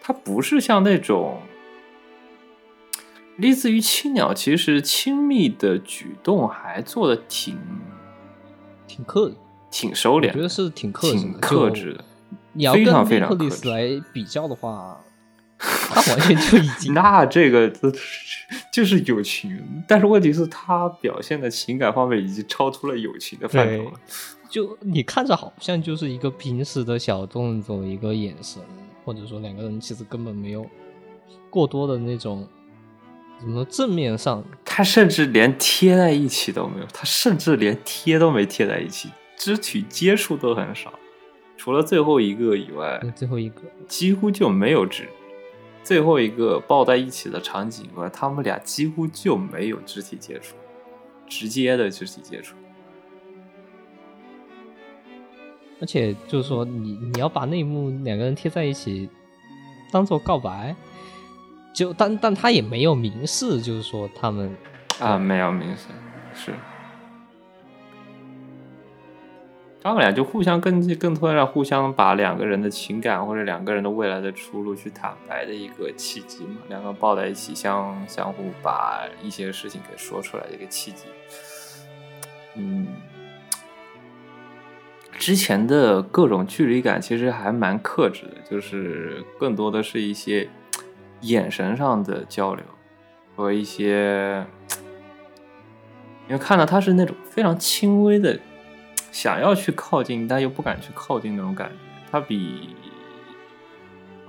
[0.00, 1.40] 它不是像那种。
[3.38, 7.56] 类似于青鸟其实亲密的举动还做的挺
[8.86, 9.32] 挺克
[9.70, 12.04] 挺收敛，我觉得是挺克挺克制的。
[12.52, 12.84] 你要跟
[13.20, 15.00] 克里斯来比较的话，
[15.94, 17.72] 他完全就已经那这个
[18.72, 23.92] 就是友情，但是问题是，他表现的情感方面已经超出了友情的范畴了。
[24.48, 28.62] 就你看着好像就是一个平时的小动作，一个眼神，
[29.04, 30.66] 或者说两个人其实根本没有
[31.50, 32.46] 过多的那种。
[33.40, 33.64] 怎么说？
[33.70, 40.92] 正面上，他甚至连贴在一起都没有，他甚至连贴都没贴在一起，肢体接触都很少，
[41.56, 45.08] 除了最后一个以外，最后一个几乎就没有肢，
[45.88, 50.54] 最后一个抱在一起的场景外，他们俩几乎就没有肢体接触，
[51.26, 52.54] 直接的肢体接触。
[55.80, 59.08] 而且就是说，你你要把那一幕两个人贴在一起，
[59.90, 60.76] 当做告白。
[61.72, 64.54] 就但但他也没有明示，就是说他们
[64.98, 65.86] 啊没有明示，
[66.34, 66.52] 是
[69.82, 81.04] 他们俩就互相更更多的互相把两个人的情感或者两个人的未来的出路去坦白的一个契机嘛，两个抱在一起相相互把一些事情给说出来的一个契机。
[82.56, 82.86] 嗯，
[85.12, 90.48] 之前的各种距离感其实还蛮克制的，就是更多的是一些。
[91.22, 92.64] 眼神上的交流
[93.34, 94.46] 和一些，
[96.28, 98.38] 因为看到他是那种非常轻微的，
[99.20, 101.74] 想要去靠近但又不敢去靠近那种感觉，
[102.08, 102.68] 他比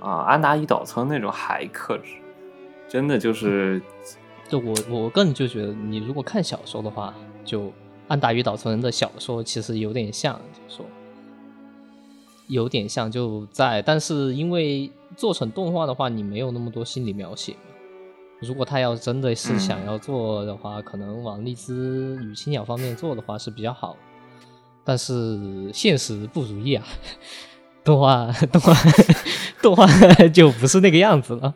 [0.00, 2.16] 啊安达与岛村那种还克制，
[2.88, 3.80] 真的就是，
[4.48, 7.14] 就我我个人就觉得，你如果看小说的话，
[7.44, 7.72] 就
[8.08, 10.84] 安达与岛村的小说其实有点像，就说
[12.48, 14.90] 有点像就在，但是因为。
[15.16, 17.74] 做成动画的话，你没有那么多心理描写嘛？
[18.40, 23.96] 如果他要真的是想要做的话，可能往荔枝与青鸟方面做的话是比较好。
[24.84, 26.84] 但是现实不如意啊，
[27.84, 28.74] 动画 动画
[29.62, 29.86] 动画
[30.28, 31.54] 就不是那个样子了。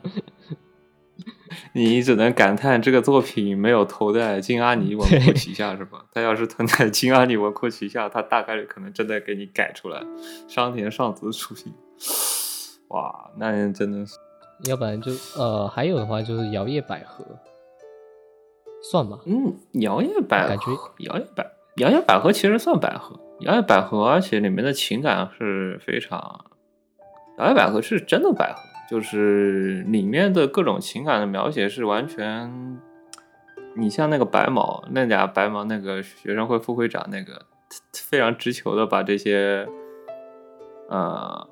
[1.73, 6.05] 你只能感叹这个作品没有投在金阿尼文库旗下是吧？
[6.13, 10.01] 他要是投在金阿尼文库旗下，他大概率可能真的给你改出来
[10.49, 11.73] 商田尚子的属性。
[12.89, 14.15] 哇，那人真的是，
[14.69, 17.25] 要不然就呃，还有的话就是摇曳百合，
[18.91, 19.19] 算吗？
[19.27, 20.65] 嗯，摇曳百合，感觉
[20.99, 26.45] 摇曳百摇摇百合其实算百合，摇摇百合，而且里面的情感是非常，
[27.39, 32.79] 摇摇百合是真的百合，就是里面的各种情感的描写是完全，
[33.77, 37.47] 你像那个白毛那俩白毛那个学生会副会长那个，
[38.09, 39.67] 非常直球的把这些，
[40.89, 41.49] 呃。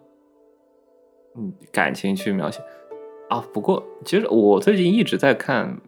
[1.34, 2.62] 嗯，感情去描写
[3.30, 3.42] 啊。
[3.54, 5.80] 不过，其实我最近一直在看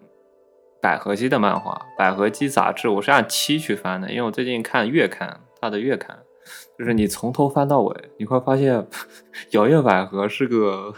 [0.84, 6.14] 百合姬的漫画，百合姬杂志，我是按期去翻的，因为我最近看月刊，它的月刊，
[6.78, 8.86] 就是你从头翻到尾，你会发现
[9.52, 10.92] 摇曳百合是个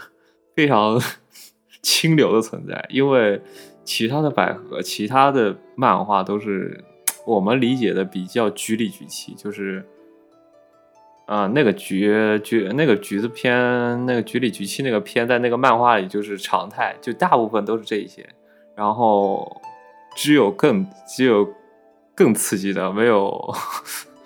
[0.53, 1.01] 非常
[1.81, 3.41] 清流的存在，因为
[3.85, 6.83] 其他的百合，其他的漫画都是
[7.25, 9.85] 我们理解的比较局里局气，就是。
[11.27, 13.53] 啊，那个橘橘那个橘子片，
[14.05, 18.25] 那个橘里橘气那个片，在那个漫画里就是常态，就大部分都是这一些。
[18.73, 19.61] 然后
[20.17, 21.47] 只有更只有
[22.15, 23.53] 更刺激的，没有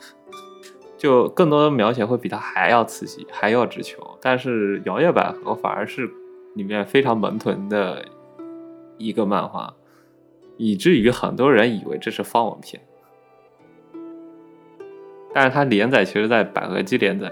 [0.97, 4.01] 就更多的描写会比它还要刺激，还要直球。
[4.21, 6.09] 但是摇曳百合反而是
[6.55, 8.05] 里面非常萌豚的
[8.97, 9.73] 一个漫画，
[10.55, 12.81] 以至于很多人以为这是方文片。
[15.33, 17.29] 但是它连载其实，在百合姬连载，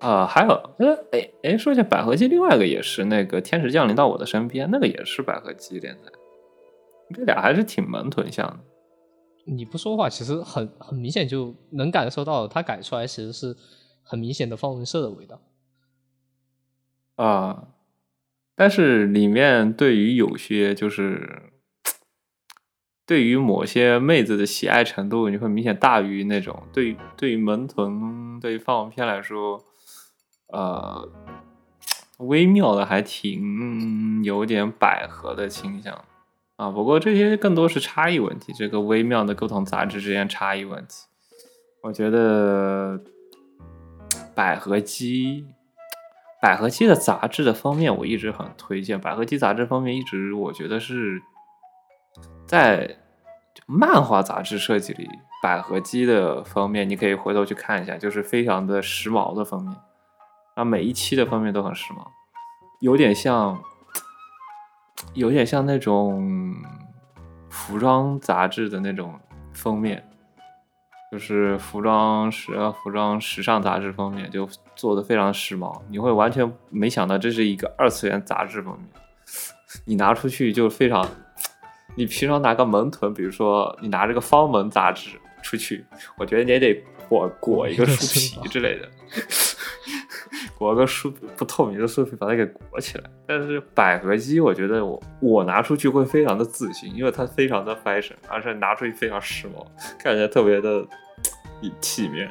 [0.00, 6.10] 啊，还有，呃，哎哎，说一下百合姬，另外一个也是那个《天使降临到我的身边》，那个也是百合姬连载，
[7.12, 8.60] 这俩还是挺门豚像的。
[9.46, 13.56] 你不说话，其实很很明显就能感受到，它改出来其实是
[14.02, 15.40] 很明显的方文社的味道。
[17.16, 17.68] 啊，
[18.54, 21.50] 但是里面对于有些就是。
[23.06, 29.62] 对于某些妹子的喜爱程度，你会明显大于那种对于对于门豚、对于放文片来说，
[30.46, 31.06] 呃，
[32.20, 36.02] 微妙的还挺有点百合的倾向
[36.56, 36.70] 啊。
[36.70, 41.06] 不过这些更多是差异问题，这个微妙的不同杂志之间差异问题，
[41.82, 43.00] 我觉得
[44.34, 45.46] 百合姬，
[46.40, 51.22] 百合姬的杂志的封面我一直很推荐，百合姬杂志封面一直我觉得是
[52.46, 52.98] 在
[53.66, 55.08] 漫画杂志设计里，
[55.42, 59.74] 百合姬的封面你可以回头去看一下，就是非常的时髦的封面，
[60.54, 62.06] 啊，每一期的封面都很时髦，
[62.80, 63.62] 有点像，
[65.14, 66.54] 有点像那种
[67.48, 69.18] 服装杂志的那种
[69.52, 70.06] 封面。
[71.12, 72.50] 就是服装时
[72.82, 78.88] 服装时尚杂志封面就做的非常时髦，你会完全没想到这是一个二次元杂志封面，
[79.84, 81.08] 你拿出去就非常，
[81.94, 85.10] 你平常拿个萌臀，比如说你拿这个方萌杂志
[85.40, 85.86] 出去，
[86.18, 88.88] 我觉得你也得裹裹一个书皮 之类的。
[90.64, 99.66] 裹个书不透明的书皮把它给裹起来，但是百合机，我觉得我我拿出去会非常的自信，因为它非常的 fashion，而且拿出去非常时髦，
[99.98, 100.82] 看起来特别的
[101.82, 102.30] 体面。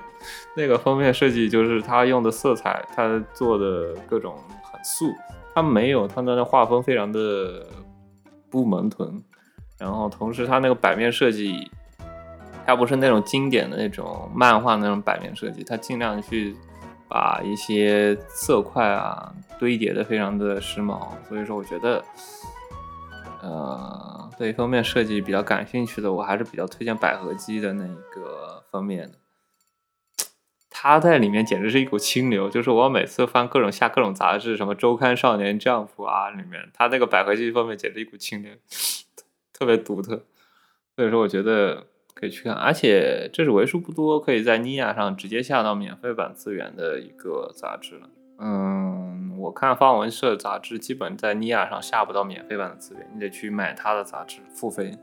[0.58, 5.14] 那个封面设计就是它用的色彩，它做的各种很素，
[5.54, 7.64] 它没有它的画风非常的
[8.50, 9.24] 不萌臀，
[9.78, 11.70] 然后同时它那个版面设计，
[12.66, 16.56] 它不是那种经典的那种漫画那种版面设计，它尽量去。
[17.14, 22.04] 把一些色块啊堆叠的非常的时髦，所以说我觉得，
[23.44, 29.20] 呃，对封面设计比较感兴趣的，我还是比较推荐百合姬的那一个封面的。
[30.72, 38.52] 它在里面简直是一股清流，就是我每次翻各种下各种杂志，什么周刊少年 Jump 啊，里面它那个百合姬封面简直一股清流，
[39.54, 40.26] 特别独特。
[40.96, 41.86] 所以说，我觉得。
[42.14, 48.10] 可以去看，而且这是为数不多可以在妮亚上直接下到免费版资源的一个杂志了。
[48.40, 54.98] 嗯，我看方文社杂志基本在妮亚上下不到免费版的资源，你得去买他的杂志付费。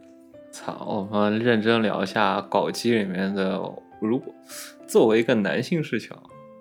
[0.51, 3.61] 操，我们认真聊一下搞基里面的，
[4.01, 4.35] 如果
[4.87, 6.17] 作为一个男性视角，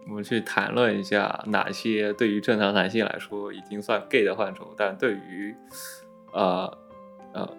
[0.07, 5.55] 我们去谈论一下哪些对于正常男性来说已经算 gay 的范畴，但对于
[6.33, 6.77] 呃
[7.33, 7.49] 呃。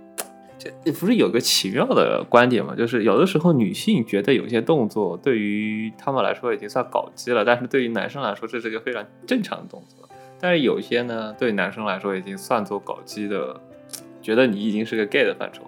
[0.62, 2.74] 这不是有个奇妙的观点吗？
[2.76, 10.06] 就是有的时候女性觉得有些动作对于他们来说已经算搞基了，但是对于男生来说这是个非常正常的动作。
[10.38, 13.58] 但是有些呢，对男生来说已经算作搞基的，
[14.20, 15.62] 觉得你已经是个 gay 的范畴。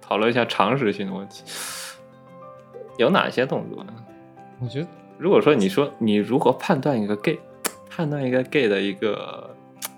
[0.00, 1.44] 讨论一下常识性的问题，
[2.96, 3.92] 有哪些动作呢？
[4.62, 7.38] 我觉得，如果说你说你如何判断一个 gay，
[7.90, 9.54] 判断一个 gay 的一个。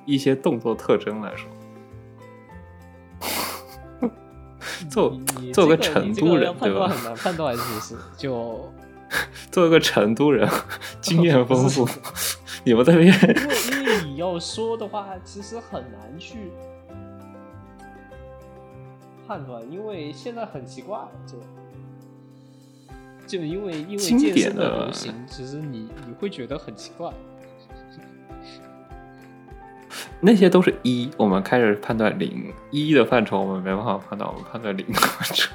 [0.08, 1.50] 一些动作特征来说，
[4.88, 5.20] 做
[5.52, 6.88] 做个成都人对吧？
[6.88, 8.72] 很难判断其实就
[9.52, 10.48] 作为个成都人，
[11.02, 11.86] 经验丰富。
[12.64, 13.34] 你们这边，因为
[13.70, 16.50] 因为你要说的话，其实很难去
[19.26, 21.36] 判断，因为现在很奇怪，就
[23.26, 27.12] 就因为因为经典的流行，其实你你会觉得很奇怪。
[30.20, 35.52] 那些都是一，我们开始判断零一的范畴，我们没办法判断，我们判断零的范畴。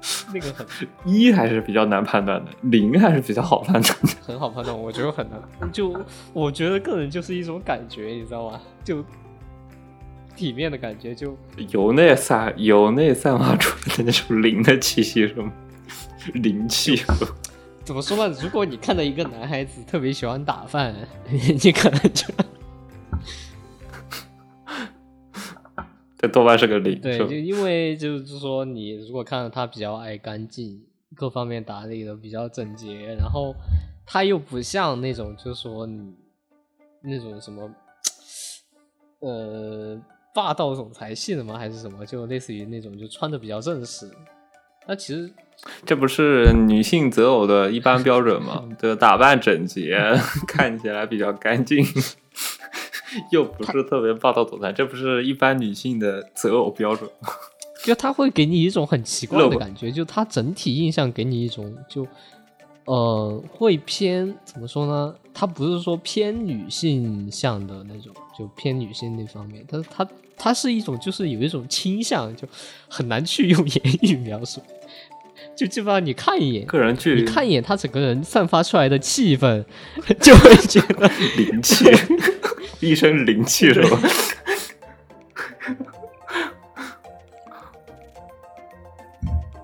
[0.32, 0.66] 那个很
[1.04, 4.08] 一还是比较难判断的，零还是比较好判断的。
[4.22, 5.72] 很好判断，我觉得很难。
[5.72, 5.94] 就
[6.32, 8.60] 我觉得个人就是一种感觉，你知道吗？
[8.84, 9.04] 就
[10.36, 11.36] 体面的感觉，就
[11.70, 15.52] 由内散由内散发出来的那种灵的气息，是吗？
[16.34, 17.02] 灵气。
[17.84, 18.36] 怎么说呢？
[18.42, 20.94] 如果你看到一个男孩子特别喜欢打饭，
[21.30, 22.26] 你可能就。
[26.18, 27.00] 这多半是个零。
[27.00, 30.82] 对，就因为就是说，你如果看到他比较爱干净，
[31.14, 33.54] 各方面打理的比较整洁，然后
[34.04, 36.12] 他又不像那种，就是说你
[37.02, 37.70] 那种什么，
[39.20, 40.00] 呃，
[40.34, 41.56] 霸道总裁系的吗？
[41.56, 42.04] 还是什么？
[42.04, 44.10] 就类似于那种，就穿的比较正式。
[44.86, 45.30] 那其实
[45.84, 48.66] 这不是女性择偶的一般标准吗？
[48.80, 49.98] 就打扮整洁，
[50.48, 51.84] 看起来比较干净。
[53.32, 57.28] 又不是特别霸道总裁，这不是一般女性的择偶标准吗？
[57.84, 62.06] 就他会给你一种很奇怪的 感觉，就他整体印象给你一种就
[62.86, 65.14] 呃会偏怎么说呢？
[65.32, 72.48] 他不是说偏女性向的那种，就偏女性那方面，他他他是一种就是有一种倾向，就
[72.88, 74.60] 很难去用言语描述。
[75.56, 79.64] 就基本上你看一眼，个人去，你看一眼他整个人散发出来的气氛，
[80.20, 81.84] 就会觉得 灵气，
[82.80, 84.00] 一身灵气是吧？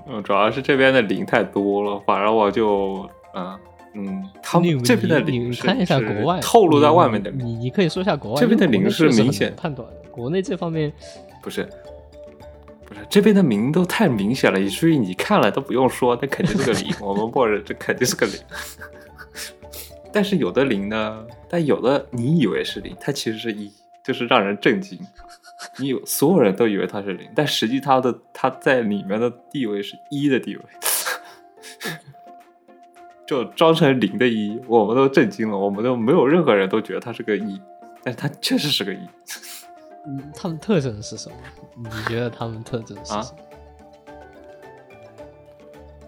[0.06, 3.58] 嗯，主要是这边的灵太多了，反而我就嗯
[3.94, 10.92] 嗯，他们这边的灵，你看一下国外透露在外面的，你你可以说一下国外这边的灵是明显判断，国内这方面
[11.40, 11.68] 不是。
[13.08, 16.94] 这边的名都太明显了，以至于你看了都不用说，那肯定是个零。
[17.00, 18.34] 我们默认这肯定是个零。
[20.12, 23.72] 但是有的零呢，但有的你以为是零，它其实是一，
[24.04, 24.98] 就是让人震惊。
[25.78, 30.62] 你有所有人都以为它是零，但实际它的它在里面的地位是一的地位，
[33.26, 37.60] 就装成零的一，我们都震惊了，我们都没有任何人都觉得它是个一，
[38.02, 38.98] 但是它确实是个一。
[40.06, 41.36] 嗯，他们特征是什么？
[41.76, 43.38] 你觉得他们特征是什么？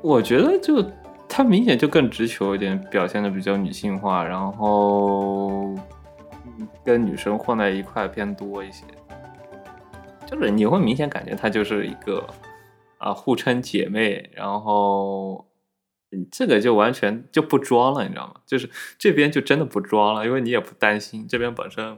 [0.03, 0.84] 我觉得就
[1.28, 5.74] 他明显就更直球一点，表现的比较女性化，然后
[6.84, 8.84] 跟女生混在一块偏多一些。
[10.26, 12.28] 就是你会明显感觉他就是一个
[12.99, 15.47] 啊互称姐妹，然后
[16.30, 18.34] 这个就完全就不装了，你知道吗？
[18.44, 18.68] 就是
[18.99, 21.97] 这边就真的不装了，因为你也不担心，这边本身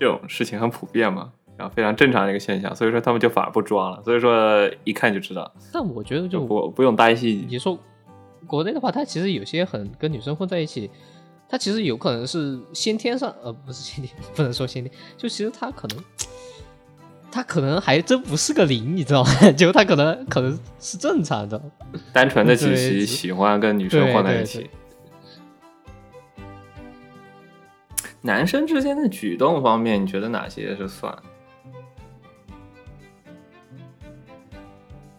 [0.00, 1.30] 这种事情很普遍嘛。
[1.56, 5.52] 然后非常正常的一个现象，所以说他们就反而不装了，所以说一看就知道。
[5.70, 7.44] 但我觉得就不不用担心。
[7.46, 7.78] 你说
[8.46, 10.90] 国内的话，他其实有些很跟女生混在一起，
[11.46, 15.98] 他其实有可能是先天上，呃，不是先天， 不能说先天，就其实他可能
[17.30, 19.30] 他可能还真不是个零，你知道吗？
[19.52, 21.60] 就他可能可能是正常的，
[22.10, 24.70] 单纯的只是喜欢跟女生混在一起。
[28.22, 31.16] 男生之间的举动方面，你觉得哪些是算？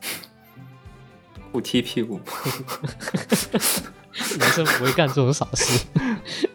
[1.51, 2.19] 不踢屁股，
[4.39, 5.85] 男生不会干这种傻事。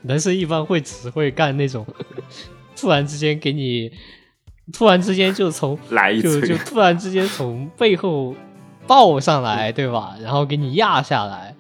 [0.03, 1.85] 男生一般会只会干那种
[2.77, 3.93] 突然之间给你，
[4.73, 8.35] 突然之间就从 来一就就突然之间从背后
[8.87, 10.15] 抱上来，对吧？
[10.23, 11.55] 然后给你压下来，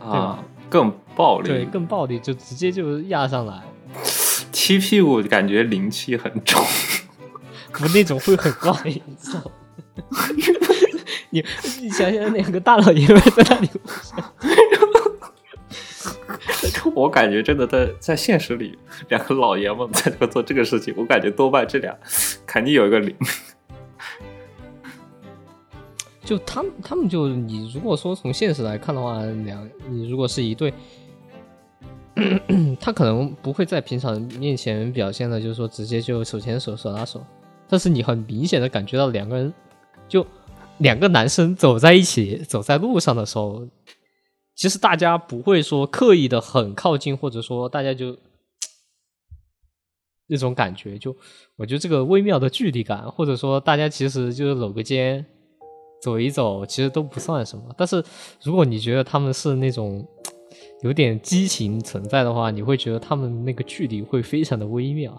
[0.00, 3.62] 啊，更暴力，对，更暴力，就直接就压上来。
[4.52, 6.62] 踢屁股感觉灵气很重，
[7.72, 9.42] 不那种会很怪， 你知道。
[11.30, 11.44] 你
[11.80, 13.68] 你想想，两个大老爷们在那里，
[16.94, 21.96] 我感觉真的在在现实里，两个老爷们在做这个事情，我感觉多半这俩
[22.46, 23.14] 肯定有一个零。
[26.24, 30.72] 就他们，他们就你如果说从现实来看的话，两你如果是一对，
[32.80, 37.24] 他可能不会在平常面前表现的，就是说直接就手牵手、手拉手，
[37.68, 39.52] 但是你很明显的感觉到两个人
[40.08, 40.26] 就。
[40.78, 43.64] 两个男生走在一起，走在路上的时候，
[44.56, 48.18] 其实大家不会说刻意的很靠近，或者说大家就
[50.26, 51.16] 那种感觉，就
[51.54, 55.24] 我觉得这个微妙的距离感，或者说大家其实就是搂个肩
[56.02, 57.72] 走一走，其实都不算什么。
[57.78, 58.02] 但是
[58.42, 60.04] 如果你觉得他们是那种
[60.84, 65.18] 有点激情存在的话，你会觉得他们那个距离会非常的微妙。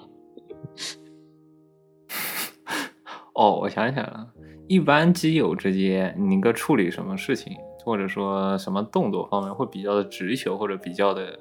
[3.34, 4.32] 哦，我想起来了。
[4.68, 11.40] 一般基友之间，你个处理什么事情，或者说什么动作方面，会比较的直球，或者比较的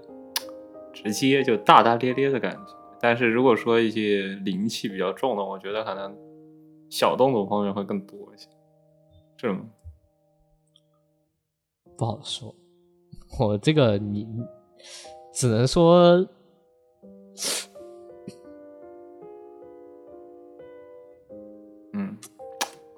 [0.90, 2.60] 直接，就大大咧咧的感觉。
[3.02, 6.16] 但是如果说一些灵气比较重的，我觉得可能
[6.88, 8.48] 小动作方面会更多一些，
[9.36, 9.66] 是吗？
[11.98, 12.54] 不好说，
[13.38, 14.26] 我这个你
[15.32, 16.26] 只能说。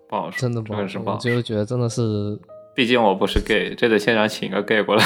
[0.08, 2.38] 不好说真的不好说，我就觉得真的是，
[2.76, 5.04] 毕竟我不是 gay，这得现场请个 gay 过来。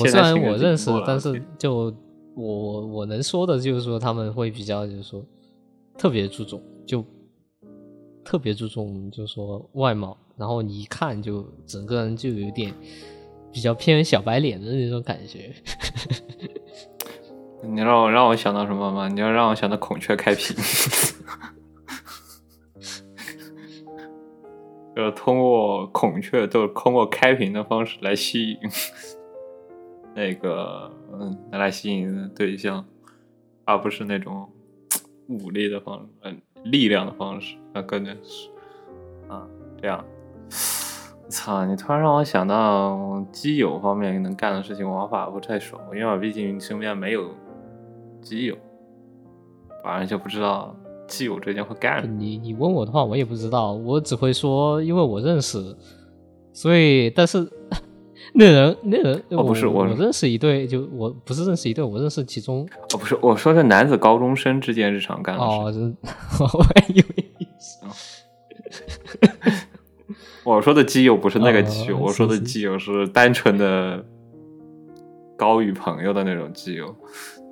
[0.00, 1.94] 我虽然我认识，但是就
[2.34, 5.22] 我我能说的就是说他们会比较就是说
[5.98, 7.04] 特别注重，就
[8.24, 12.74] 特别注重就是说外貌，然后你一看就整个人就有点
[13.52, 15.52] 比较偏小白脸的那种感觉。
[17.62, 19.08] 你让我让我想到什么吗？
[19.08, 20.56] 你要让我想到孔雀开屏。
[24.94, 28.58] 就是通过孔雀，就是通过开屏的方式来吸引
[30.14, 32.84] 那个，嗯，来吸引对象，
[33.64, 34.50] 而不是那种
[35.28, 37.56] 武力的方式，嗯，力量的方式。
[37.72, 38.48] 那更加是
[39.28, 39.46] 啊，
[39.80, 40.04] 这样。
[41.28, 41.64] 操！
[41.64, 47.30] 你突然让我想到基友方面能干的事情，玩法不太熟，因为我毕竟身边没有
[48.20, 48.56] 基友，
[49.82, 50.74] 反正就不知道。
[51.06, 52.06] 基友之间会干？
[52.18, 55.74] 你你问我的话，我也不知道，我只会说，因为我认识，
[56.52, 57.50] 所以，但是
[58.34, 65.80] 那人那人哦不是我，我认识一对，就我不是认识一对，我认识其中哦不是，我说是男子高中生之间日常干的事。
[66.44, 67.48] 哦，我还以为
[70.56, 74.02] 我说的基友不是那个基友，我说的基友是单纯的
[75.36, 76.96] 高于朋友的那种基友，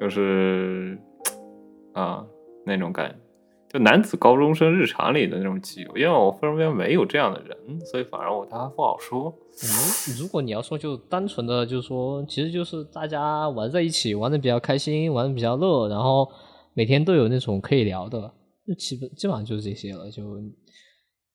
[0.01, 0.99] 就是
[1.93, 2.25] 啊
[2.65, 3.15] 那种感。
[3.69, 9.35] 就男子高中生日常里的那种基友，因为我身边没有这样的人，所以反而我他不好说。
[9.63, 16.27] 嗯，如果你要说就单纯的就是说，其实就是大家玩在一起，玩的比较开心，玩的比较乐，然后
[16.73, 18.33] 每天都有那种可以聊的，
[18.67, 20.23] 就基本基本上就是这些了，就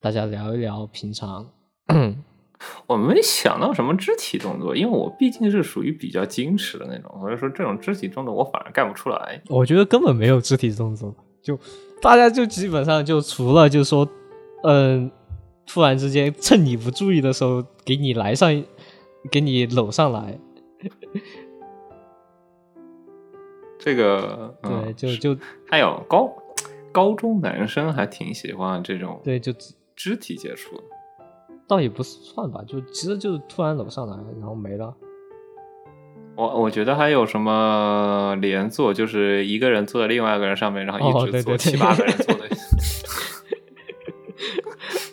[0.02, 1.48] 大家聊一聊平常。
[2.88, 9.42] 我没想到什么肢体动作，因为我毕竟是属于比较矜持的那种，所以说这种肢体动作我反而干不出来。
[9.48, 11.58] 我觉得根本没有肢体动作，就
[12.02, 14.06] 大家就基本上就除了就说，
[14.64, 15.10] 嗯。
[15.68, 18.52] 突然之间，趁你不注意的时候，给你来上，
[19.30, 20.38] 给你搂上来。
[23.80, 26.30] 这个对，就就还有高
[26.92, 29.54] 高中男生还挺喜欢这种，对，就
[30.04, 30.82] 肢体接触，
[31.68, 34.92] 倒也不算吧，就其实就是突然搂上来，然后没了。
[36.36, 42.42] 我我觉得还有什么连坐，就是一个人坐在另外一个人上面，然后一直坐七八个人坐在。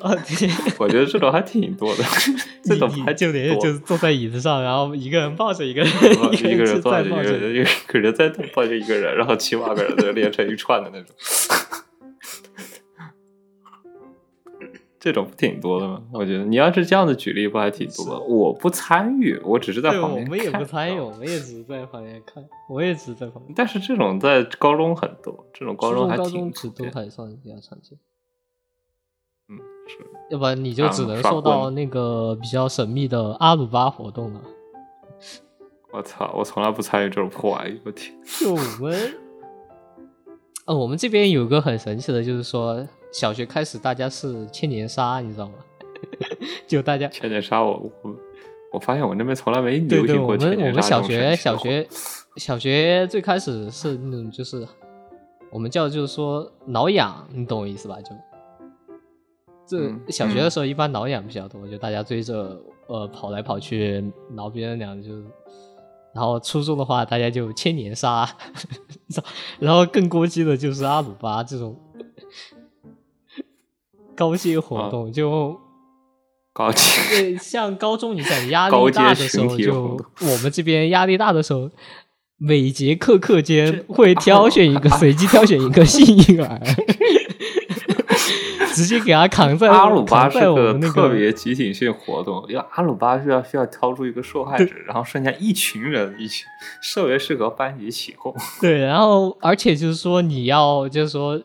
[0.00, 0.48] 啊， 对，
[0.80, 2.02] 我觉得这种还挺多的，
[2.64, 5.92] 这种还就连就是坐在椅子上，然后一个人抱着一个人，
[6.32, 11.14] 一个人坐着一个人，一个人再抱着一个人，然后七八个人都连成一串的那种，
[15.00, 16.02] 这种不挺多的吗？
[16.12, 18.18] 我觉得你要是这样的举例，不还挺多？
[18.20, 20.24] 我不参与，我只是在旁边看。
[20.24, 23.54] 我们也不参与，我们也只是在旁边看，我也只是在旁边。
[23.54, 27.98] 但是这种在高中很多，这种高中还挺都还算比较常见。
[29.48, 29.98] 嗯，是，
[30.30, 34.40] 要不然你就只能受到那个比较神秘的阿鲁巴活动了。
[35.90, 38.14] 我操，我从来不参与这种破玩意，我天！
[38.40, 39.14] 就我们，
[40.66, 45.54] 呃， 我们这边有个很神奇的，就是说小学开始大家是千年杀，你知道吗？
[46.66, 48.16] 就大家千年杀，我我
[48.74, 50.64] 我发现我那边从来没流行过千年杀。
[50.64, 51.88] 我们我们小学小 学
[52.36, 54.66] 小学最开始是那种就是
[55.50, 57.96] 我们叫就是说挠痒，你懂我意思吧？
[58.00, 58.10] 就。
[59.66, 65.10] 这小学的时候一般挠痒比较多，就大家追着呃跑来跑去挠别人两，就
[66.14, 68.26] 然后初中的话大家就千年杀，
[69.60, 71.78] 然后更过激的就是阿鲁巴这种
[74.18, 75.56] 高阶活动，就
[76.52, 81.70] 高阶像高中你在压力大的时候，就我们这边压力大的时候，
[82.36, 86.60] 每节课课间会挑选一个 随机挑选一个幸运儿。
[88.74, 96.44] 直接给他扛在阿鲁巴是个特别集体性活动，因为阿鲁巴是要需要挑出一个受害者，然后剩下一群人一起，
[96.94, 98.32] 特别适合班级起哄。
[98.60, 101.40] 对，然后而且就是说你要就是说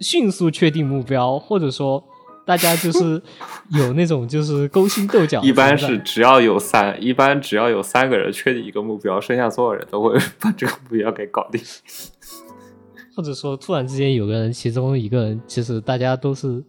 [0.00, 2.02] 迅速确定目标，或者说
[2.44, 3.20] 大家就是
[3.76, 5.40] 有那种就是勾心斗角。
[5.42, 11.60] 一般是只要有三，一般只要有三个人确定一个目标，剩下所有人都会把这个目标给搞定。
[13.14, 16.62] 或者说，突然之间有个人，其中一个人，其实大家都是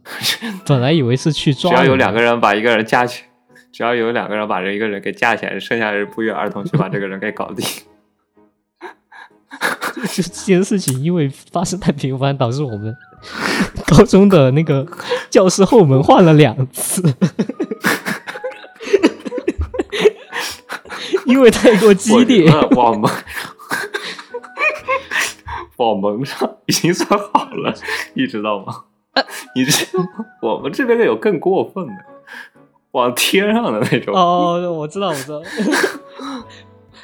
[0.65, 3.23] 本来以为是去抓，只要有两个人把一个人架起，
[3.71, 7.65] 只要有两个人把这一个人给架起来，剩下的人不约而同去把这个人给搞定。
[10.13, 12.93] 就 这件事情，因为发生太频繁，导致我们
[13.87, 14.85] 高中的那个
[15.29, 17.01] 教室后门换了两次，
[21.25, 23.11] 因为太过激烈，我们。
[25.77, 27.73] 往门上已经算好了，
[28.13, 28.83] 你知道吗？
[29.55, 29.73] 你这
[30.39, 31.93] 我们这边的有更过分的，
[32.91, 34.13] 往天上的那种。
[34.15, 35.41] 哦，我知道，我知道。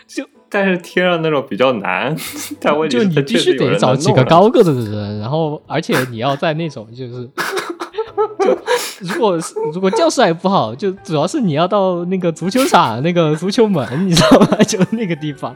[0.07, 2.15] 就但是天上那种比较难，
[2.61, 7.29] 但问题就你必须得找几个高个子的人，然后而且你要在那种就是，
[8.39, 8.57] 就
[9.01, 9.37] 如果
[9.73, 14.57] 如果教室还不好，就主要是你要到那个足球场那个足球门，你知道吗？
[14.63, 15.55] 就那个地方。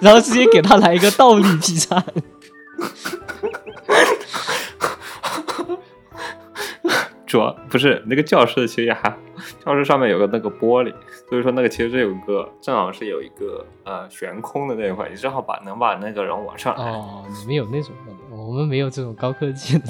[0.00, 2.02] 然后直接给他来一个倒立劈叉，
[7.30, 9.08] 主要不是那个教室其实还
[9.64, 10.92] 教室上面有个那个玻璃，
[11.28, 16.74] 所以说那个其实有个正好是有一个呃悬空的那一块，你正好把能把那个人往上。
[16.74, 17.94] 哦，你们有那种
[18.30, 19.84] 我们没有这种高科技的。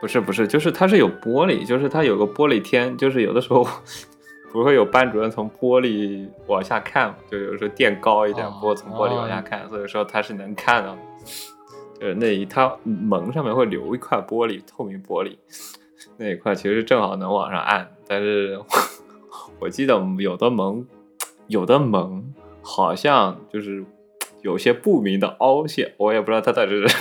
[0.00, 3.64] 不是不是，就是它是有玻璃，就是它有个玻璃天，就是有的时候。
[4.50, 10.96] 不会有班主任从玻璃往下看就有时候垫高一点，不过从玻璃往下看，所以说他是能看到，
[12.00, 15.36] 呃那一它门上面会留一块玻璃，透明玻璃
[16.16, 18.60] 那一块其实正好能往上按，但是
[19.58, 20.86] 我记得有的门
[21.46, 23.84] 有的门好像就是
[24.42, 26.96] 有些不明的凹陷，我也不知道它到底是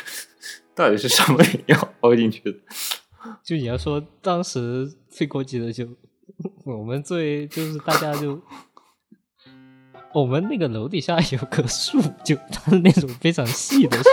[0.73, 2.57] 到底是什么要凹进去的。
[3.43, 5.87] 就你要说当时最高级的就。
[6.65, 8.39] 我们最就是大家就，
[10.13, 14.09] 我们那个楼底下有棵树，就它是那种非常细的树，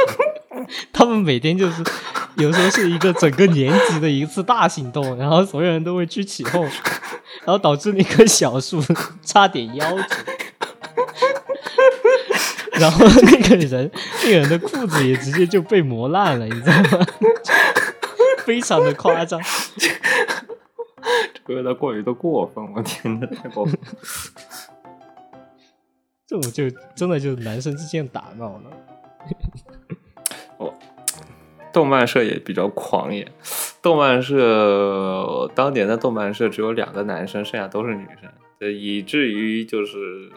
[0.92, 1.82] 他们每天就是
[2.36, 8.82] 有时候是一个整个年级的一次大行动，然后所有人都会去起哄，然后导致那棵小树
[9.24, 10.16] 差点夭折。
[12.80, 13.90] 然后那个人，
[14.24, 17.06] 那个人的裤子也直接就被磨烂了，你知道吗？
[18.44, 19.40] 非常的夸张，
[21.34, 23.78] 这个有点过于的过分，我天呐，太过分！
[26.26, 28.70] 这种就真的就是男生之间打闹了。
[31.74, 33.26] 哦，动漫社也比较狂野。
[33.82, 40.30] 动漫社当年的动漫社只有两个男生，剩下都是女生，以至于就是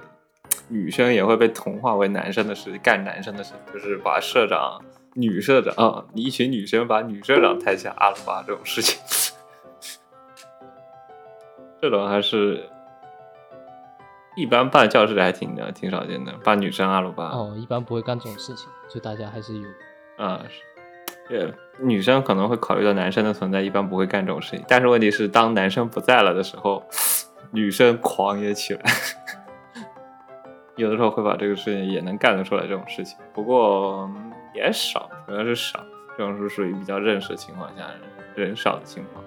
[0.68, 4.82] 女生也会被同化为男生的事，干男生的事，就是把社长。
[5.14, 9.00] 女社长啊，一群女生把女社长抬下阿鲁巴这种事情，
[11.82, 12.70] 这种还是
[14.36, 16.32] 一般办教室还挺的，挺少见的。
[16.44, 19.68] 办女生阿鲁巴哦，一般不会干这种事情，就大家还是有
[20.24, 20.46] 啊，
[21.28, 24.66] 是，女生可能会考虑到男生的存在，一般不会干这种事情。
[24.68, 26.84] 但是问题是，当男生不在了的时候，
[27.52, 28.82] 女生狂野起来，
[30.78, 33.18] 有的时候会把这个事情也能干得出来这种事情。
[33.34, 34.10] 不过。
[34.54, 35.86] 也少，主要是少，
[36.18, 37.92] 这种是属于比较认识的情况下，
[38.34, 39.24] 人少的情况。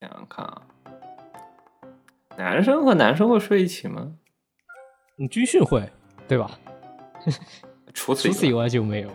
[0.00, 0.62] 想想看啊，
[2.38, 4.10] 男生和男生会睡一起吗？
[5.16, 5.86] 你军训会，
[6.26, 6.50] 对吧？
[7.94, 9.14] 除此除此以外就没有了。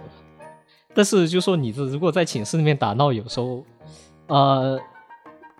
[0.93, 3.63] 但是就说你这如果在寝室里面打闹，有时候，
[4.27, 4.79] 呃，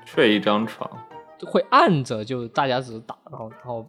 [0.06, 0.90] 睡一张床，
[1.46, 3.86] 会按着，就大家只是打，闹然后。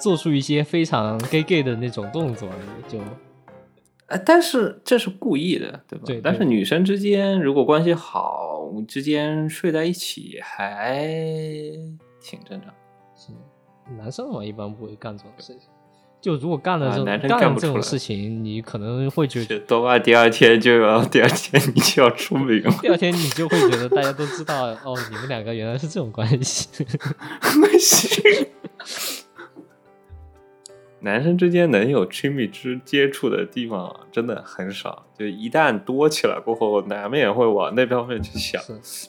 [0.00, 2.48] 做出一些非常 gay gay 的那种动作，
[2.86, 3.00] 就，
[4.06, 6.04] 哎，但是这是故意的，对吧？
[6.06, 6.20] 对。
[6.20, 11.04] 但是女生之间如果关系好，之间睡在一起还
[12.20, 12.72] 挺正常。
[13.16, 13.32] 是，
[13.96, 15.68] 男生嘛一般不会干这种事情。
[16.20, 22.70] 就如果干了这种干这种事情，你可能会觉得，多半第二天就要第二天你就要出名了。
[22.82, 26.84] 第二天你就会觉得大家都知道哦，你们两个原来是这种关系。
[27.60, 28.48] 关系。
[31.00, 38.60] 男生之间能有亲密之接触的地方真的很少，就一旦多起来过后，难免会往那方面去想，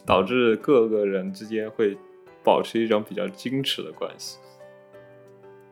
[0.06, 1.98] 导致各个人之间会
[2.44, 4.38] 保持一种比较矜持的关系。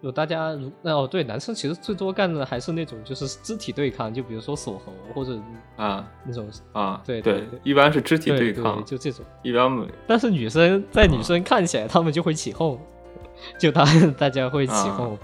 [0.02, 5.39] 有大家如哦，对，男生其实最多干的还是那种就是肢体对抗，就比如说锁喉或者
[5.76, 9.88] 啊那种啊，对对，一般是肢体对抗，就这种一般。
[10.06, 12.80] 但是女生在女生看起来，他们就会起哄，
[13.60, 13.84] 就他
[14.18, 15.18] 大家会起哄。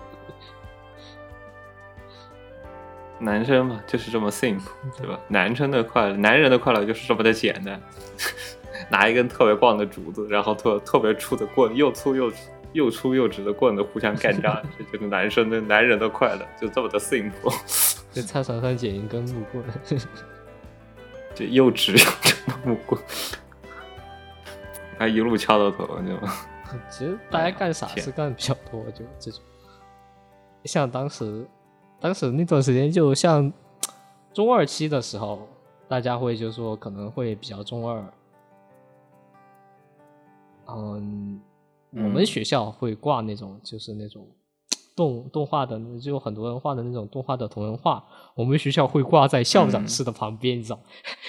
[3.19, 4.63] 男生嘛，就是这么 simple，
[4.97, 5.17] 对吧？
[5.29, 7.79] 男生的快乐，男人的快乐就是这么的简单。
[8.89, 12.29] 拿一根特别棒的竹子，然后特特别粗的棍，又粗又
[12.73, 17.55] 又粗又直的棍子互相干仗， 这就是男生的男人的快乐，就这么的 simple。
[18.11, 19.63] 在操场上捡一根木棍，
[21.33, 23.01] 这又直又直的木棍，
[24.97, 26.27] 还一路敲到头，就。
[26.89, 29.41] 其实大家干傻事干的比较多，就这种。
[30.65, 31.47] 像当时。
[31.99, 33.49] 当时那段时间，就像
[34.33, 35.47] 中二期的时候，
[35.87, 38.03] 大家会就说可能会比较中二。
[40.67, 41.39] 嗯，
[41.95, 44.27] 我们学校会挂那种就是那种
[44.95, 48.03] 动动画的，就很多人画的那种动画的同人画。
[48.35, 50.79] 我们学校会挂在校长室的旁边，你知道，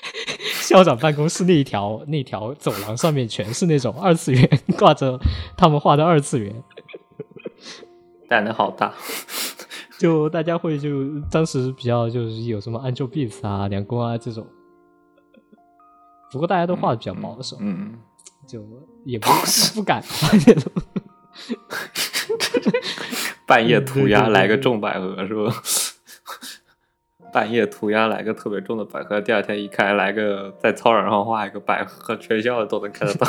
[0.63, 4.49] 校长办公室那一条那条走廊上面全是那种二次元，
[4.79, 5.19] 挂着
[5.57, 6.63] 他们画的二次元，
[8.29, 8.95] 胆子好大。
[9.97, 14.45] 就大家会就当时比较就是有什么 Angelbeats 啊、梁工啊这种，
[16.33, 17.99] 不过大家都画的比较保守，嗯嗯，
[18.55, 18.65] 就
[19.05, 20.73] 也不是不敢画那种。
[23.45, 25.53] 半夜涂鸦来个重百合是吧？
[27.35, 33.27] 半夜涂鸦来个特别重的百合，第二天一看来个在操场上画一个百合，全校的都能看得到。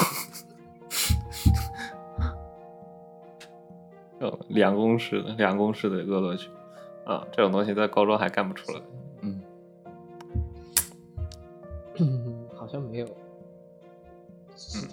[4.49, 6.47] 两公式的两公式的恶作剧
[7.03, 8.79] 啊，这种东西在高中还干不出来。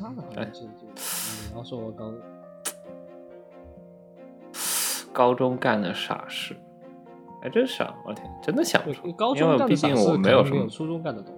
[0.03, 2.13] 其他的，就就你要说我高
[5.13, 6.57] 高中干的傻事，
[7.41, 7.95] 还真傻！
[8.07, 9.13] 我天，真的想不出。
[9.13, 11.33] 高中干的傻事没有初中干的多。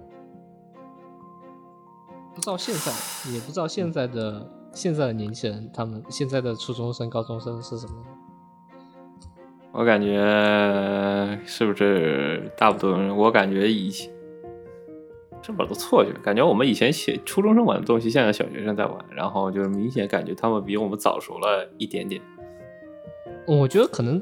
[2.33, 2.91] 不知道现在，
[3.31, 4.51] 也不知道现在的。
[4.73, 7.93] 现在的年轻人，他们现在的初中生、高中生是什么？
[9.71, 13.15] 我感觉是不是大部分人？
[13.15, 14.11] 我感觉以前
[15.45, 22.19] 这么多错觉，感觉我们以前写初中生玩的东西，现在小学生在玩，然后就是明显感觉他们比我们早熟了一点点。
[23.45, 24.19] 我觉得可能，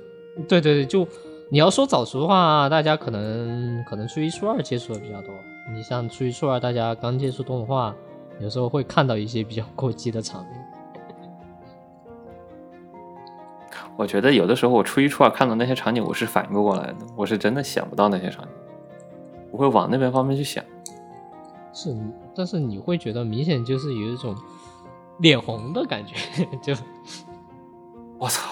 [0.50, 1.08] 对对对，就
[1.50, 5.34] 你要说早熟的话，大家可能可能初一初二接触的比较多。
[5.74, 7.96] 你像初一初二，大家刚接触动画，
[8.42, 10.66] 有时候会看到一些比较过激的场面。
[13.96, 18.52] 我觉得有的时候我初一初二看到那些场景，我是反应不过来的，我是真的想不到那些场景，
[19.50, 20.62] 不会往那边方面去想。
[21.74, 21.96] 是，
[22.36, 24.36] 但是你会觉得明显就是有一种
[25.20, 26.16] 脸红的感觉，
[26.62, 26.74] 就
[28.18, 28.50] 我操！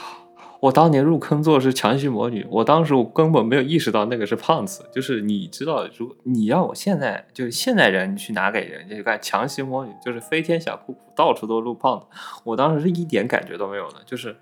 [0.60, 4.88] 我当年入坑做是强袭魔女，我当时我根本没有意识到那个是胖子。
[4.94, 12.06] 就是你知道，如果你让我现在就是现代人，去拿给人家看强袭魔女，就是飞天小裤裤，到处都露胖子，
[12.44, 14.36] 我当时是一点感觉都没有的，就是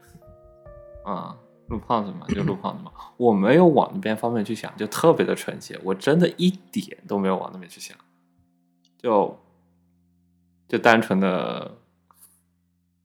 [1.05, 1.33] 啊，
[1.69, 7.95] 露胖子嘛，就露胖子嘛，我没有往那边方面去想，就特别的纯洁，我真的一点都没有往那边去想，
[9.01, 9.39] 就
[10.67, 11.75] 就单纯的。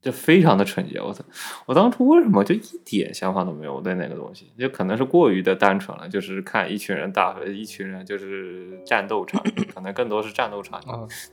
[0.05, 1.25] 就非常的纯洁，我操！
[1.65, 4.53] 我当初为什么就一点想法都没有我对那个东西？
[4.59, 9.43] 就可能是过于的单纯了，就是看一群人打，一群人就是战斗场，
[9.75, 10.79] 可能更多是战斗场。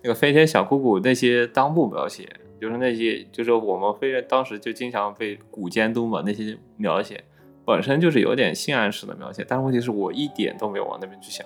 [0.02, 2.30] 那个飞天小姑姑那些裆部描写，
[2.62, 7.22] 就是那些就是我们飞人当时就经常被古监督嘛，那些描写
[7.66, 11.46] 本身就是有点性暗示的描写，但是问题是我一点都没有往那边去想，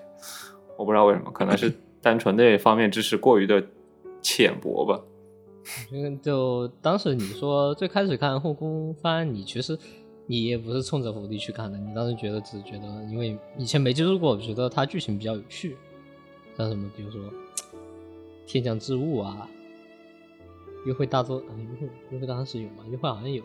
[0.78, 1.74] 我不知道为什么，可能是
[2.06, 3.66] 单纯那方面知识过于的
[4.22, 5.02] 浅薄吧。
[5.92, 9.76] 因为就当时你说最开始看后宫番，你其实
[10.28, 15.76] 你也不是冲着福利去看的，你当时觉得只觉得因为以前没接触过，觉得它剧情比较有趣，
[16.56, 17.20] 像什么比如说
[18.46, 19.50] 天降之物啊，
[20.86, 22.86] 约会大作，约会约会当时有吗？
[22.88, 23.44] 约会好像有，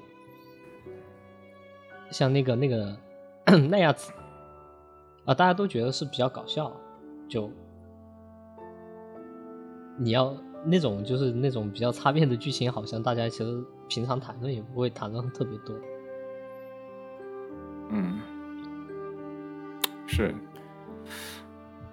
[2.11, 2.95] 像那个那个
[3.71, 4.13] 那样子
[5.25, 6.71] 啊，大家都觉得是比较搞笑，
[7.27, 7.51] 就
[10.01, 10.35] 你要。
[10.63, 15.75] 那种就是那种比较擦边的剧情，好像大家其实平常谈论也不会谈论特别多。
[17.89, 18.21] 嗯，
[20.07, 20.35] 是。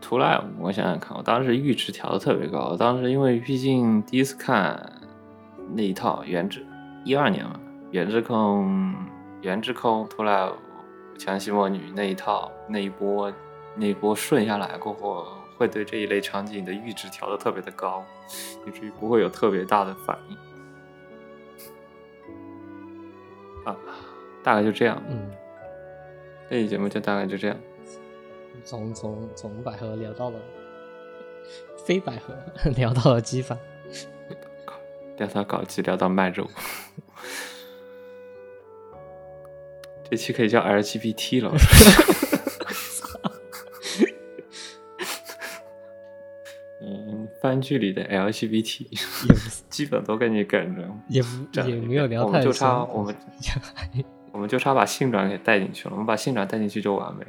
[0.01, 2.75] 图赖，我想想看，我当时阈值调的特别高。
[2.75, 4.91] 当时因为毕竟第一次看
[5.73, 6.59] 那一套《原制》，
[7.05, 7.57] 一二年嘛，
[7.91, 8.93] 《原制空》
[9.43, 10.51] 《原制空》图赖
[11.17, 13.31] 强袭魔女那一套那一波
[13.77, 15.25] 那一波顺下来过后。
[15.57, 18.05] 会对这一类场景的阈值调的特别的高，
[18.65, 20.37] 以至于不会有特别大的反应。
[23.65, 23.75] 啊，
[24.43, 25.01] 大概就这样。
[25.09, 25.31] 嗯，
[26.49, 27.57] 这期节目就大概就这样。
[28.63, 30.39] 从从从百合聊到了
[31.85, 32.35] 非百合，
[32.77, 33.57] 聊到了鸡饭，
[35.17, 36.47] 聊到搞基，聊到卖肉。
[40.09, 41.51] 这期可以叫 LGBT 了。
[47.47, 48.99] 番剧里的 LGBT 也
[49.69, 51.21] 基本都跟你梗着，也
[51.65, 53.15] 也没有聊太就差我们
[54.33, 55.93] 我们就差把性转给带进去了。
[55.93, 57.25] 我们把性转带进去就完美。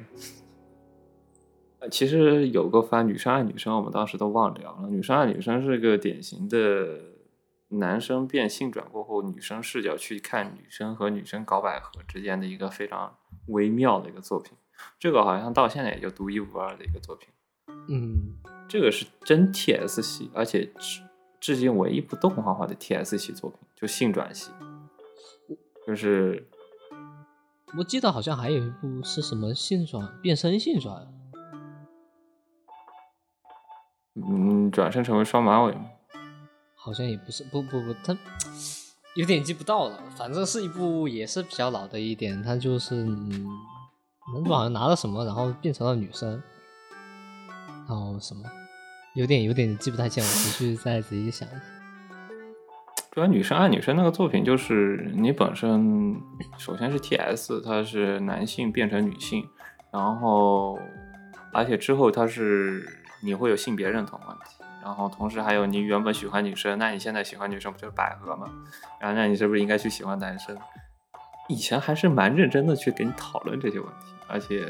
[1.91, 4.89] 其实有个番《女生爱女生》，我们当时都忘聊了。
[4.91, 7.01] 《女生爱女生》是个典型的
[7.69, 13.17] 男生变性转过后，女生视角去看女生和女生搞百合之间的一个非常
[13.47, 14.53] 微妙的一个作品。
[14.99, 17.29] 这个好像到现在也就独一无二的一个作品。
[17.89, 18.58] 嗯。
[18.69, 21.01] 这个是真 T S 系，而且至
[21.41, 24.51] 至今唯一不动画化的 T S 系作品，就性转系，
[25.87, 26.47] 就是
[27.79, 31.09] 我记得好像还有一部是什么性转变身性转，
[34.15, 35.87] 嗯，转身成为双马尾吗？
[36.77, 38.15] 好像也不是，不不不，他
[39.15, 46.43] 有点记不到了，反正是一部也是比较老的一点，他就是男主好像拿了什么，然后变成了女生。
[47.89, 48.43] 然后什么，
[49.19, 51.59] 有点有点记不太清，我回去再仔细想一下。
[53.11, 56.15] 主要女生爱女生那个作品，就是你本身
[56.57, 59.45] 首先是 T S，它是男性变成女性，
[59.93, 60.79] 然后
[61.53, 62.89] 而且之后它是
[63.21, 68.47] 你会有性别认同问题，然后同时还有你原本喜欢女生，那你现在喜欢女生不就是百合吗？
[69.01, 70.57] 然后那你是不是应该去喜欢男生？
[71.49, 74.69] 以前还是蛮认真的去给你讨论这些问题，而且。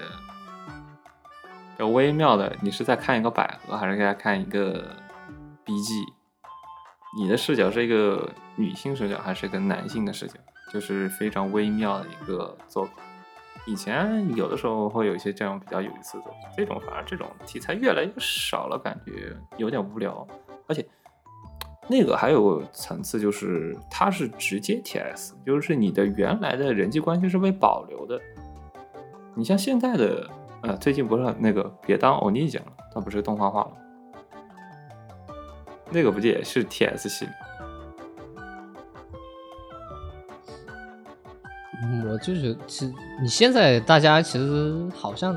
[1.78, 4.96] 有微妙的，你是在看一个百合，还是在看一个
[5.64, 6.04] BG？
[7.16, 10.34] 你的视角是一个女性视角，还是一个男性的视角？
[10.72, 12.94] 就是非常微妙的一个作品。
[13.64, 20.26] 以前有的时候会有一些这样比较有意思的作品，这种反而这种题材越来越少了，感觉有点无聊。
[20.66, 20.84] 而且
[21.86, 28.20] 那个还有层次，就是它是直接 TS，就是你的原来的人际关系是被保留的。
[29.36, 30.28] 你像现在的。
[30.62, 33.72] 呃，最近不是那个别当欧尼酱了，它不是动画化了，
[35.90, 37.28] 那个不也是 T S 系？
[42.04, 45.34] 我就觉得，其实你现在大家其实好像，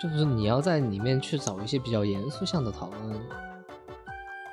[0.00, 3.20] 就是你要在里面去找一些比较严肃向的讨论，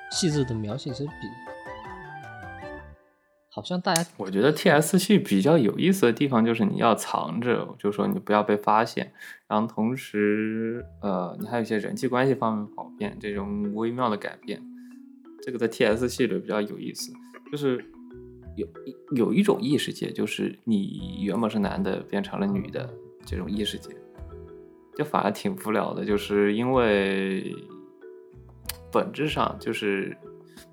[0.10, 1.28] 细致的描写，其实比
[3.56, 9.14] 好像大家，我觉得 T S 系比较有意思的地方就是你要藏着，就是说你不要被发现，
[9.48, 14.62] 然后同时，呃，你还有一些人际关系方面跑变，这种微妙的改变，
[15.42, 17.14] 这个在 T S 系里比较有意思，
[17.50, 17.82] 就是
[18.58, 18.68] 有
[19.12, 22.94] 有一种异世界，就是你原本是男的变成了女的
[23.26, 23.90] 这种异世界，
[24.98, 27.56] 就反而挺无聊的，就是因为
[28.92, 30.14] 本质上就是。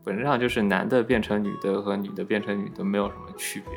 [0.04, 3.72] 本质上就是男的变成女的和女的变成女的没有什么区别，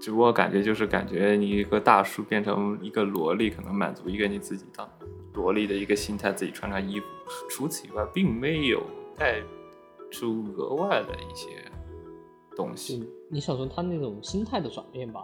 [0.00, 4.88] 只不过感觉就是感觉你一个大叔变成一个萝莉，可能满足一个你自己当
[5.34, 7.06] 萝莉的一个心态，自己穿穿衣服。
[7.48, 8.82] 除此以外，并没有
[9.16, 9.40] 带
[10.10, 11.48] 出额外的一些
[12.54, 13.08] 东西。
[13.30, 15.22] 你想说他那种心态的转变吧？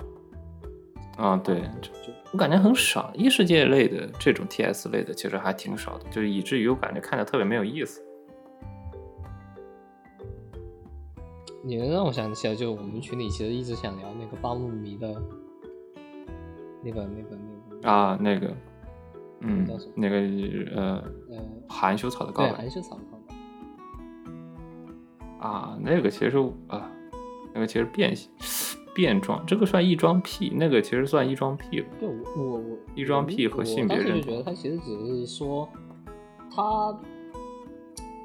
[1.19, 1.91] 啊，对，就
[2.33, 8.01] 我感觉很少，异世界类的这种 TS 类的其实还挺少的，就是以至于我感觉看着特别没有意思。
[11.63, 15.09] 你能让我想起来，就我们群里其实一直想聊那个八木迷的，
[16.83, 18.55] 那个、那个、那个啊，那个，
[19.41, 20.17] 嗯叫什么，那个
[20.75, 23.35] 呃呃，含羞草的告对，白含羞草告白。
[25.47, 26.91] 啊，那个其实啊，
[27.53, 28.15] 那个其实变
[28.95, 31.87] 变装，这个算异装癖，那个其实算异装癖了。
[32.01, 35.69] 对，我我我异装癖和性别认我当时就觉得他其实只是说，
[36.51, 36.99] 他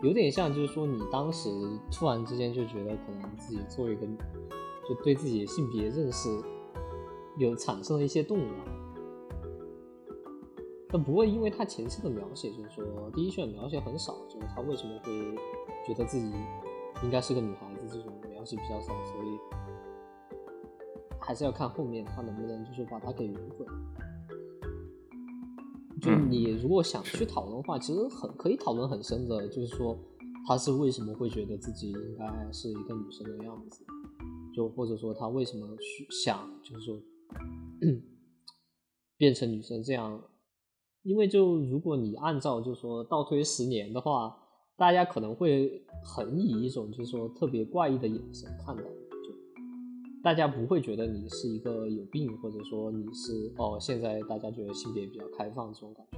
[0.04, 1.50] 有点像，就是说你当时
[1.90, 4.06] 突然之间就觉得可能自己做一个，
[4.88, 6.30] 就对自己的性别认识
[7.38, 8.54] 有产生了一些动摇。
[10.90, 15.36] 但不过，因为他前期的描写，就是说第一卷描写很少，就是他为什么会
[15.88, 16.32] 觉得自己
[17.02, 19.40] 应该是个女孩子，这种描写比较少，所以
[21.18, 23.74] 还是要看后面他能不能就是把它给圆回来。
[26.34, 29.96] 你如果想去讨论的话，其实很可以讨论很深的，就是说
[30.48, 33.86] 他是为什么会觉得自己应该是一个女生的样子，
[34.56, 37.00] 就或者说他为什么去想，就是说
[39.16, 40.24] 变成女生这样。
[41.04, 44.36] 因为就如果你按照就是说倒推十年的话，
[44.76, 56.18] 大家可能会很以一种就是说特别怪异的眼神看待你，就大家不会觉得你是一个有病，或者说你是哦现在大家觉得性别比较开放这种感觉，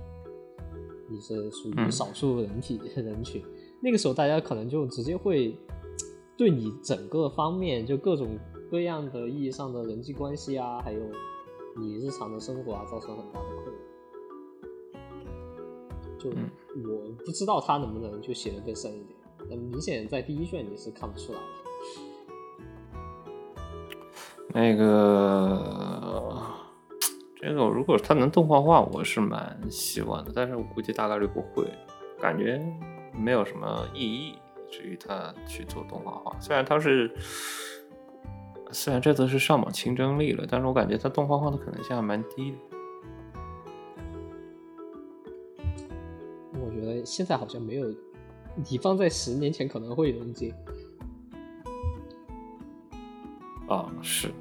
[1.07, 3.43] 你是属于嗯少数人体人群，
[3.81, 5.57] 那个时候大家可能就直接会
[6.37, 8.37] 对你整个方面就各种
[8.69, 10.99] 各样的意义上的人际关系啊，还有
[11.77, 13.71] 你日常的生活啊，造成很大的困扰。
[16.19, 16.49] 就嗯
[16.89, 19.17] 我不知道他能不能就写的更深一点，
[19.49, 21.45] 但明显在第一卷你是看不出来的。
[24.49, 26.34] 那个，
[27.37, 31.67] 这个如果他能动画化，我是蛮希望的，但是我估计大概率不会，
[32.19, 32.59] 感觉
[33.13, 34.35] 没有什么意义，
[34.71, 36.35] 至于他去做动画化。
[36.39, 37.13] 虽然他是，
[38.71, 42.57] 虽然这次是上榜清真力了，但是我感觉他动画化的可能性还蛮低的。
[46.53, 47.85] 我觉得现在好像没有，
[48.69, 50.53] 你放在十年前可能会有人接。
[53.67, 54.31] 啊，是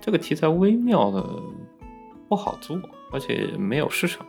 [0.00, 1.24] 这个题材微妙的
[2.28, 2.78] 不好做，
[3.10, 4.26] 而且没有市场。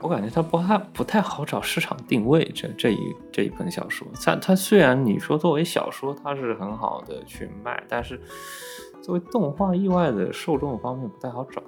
[0.00, 2.44] 我感觉它不太不太好找市场定位。
[2.54, 2.98] 这这一
[3.32, 8.20] 这一本小说，它它虽然你说作为小说它是很好的去卖，但是
[9.02, 11.62] 作为动画，意外的受众方面不太好找。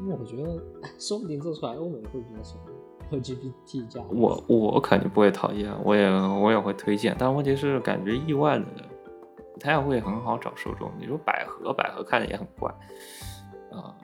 [0.00, 0.62] 因为我觉得
[0.98, 4.00] 说不定做出来欧美会比较喜欢 LGBT 加。
[4.10, 8.91] 我我肯定不会讨厌，我也我也会推荐，但问题是感觉意外的不
[9.62, 10.92] 他也会很好找受众。
[10.98, 12.68] 你说百合，百合看的也很怪
[13.70, 13.96] 啊、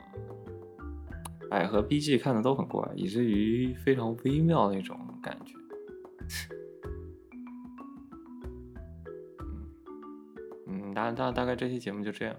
[1.49, 5.53] 百合 BG 看的都很怪，以至于非常微妙的一种感觉。
[10.67, 12.35] 嗯，大大大概这期节目就这样。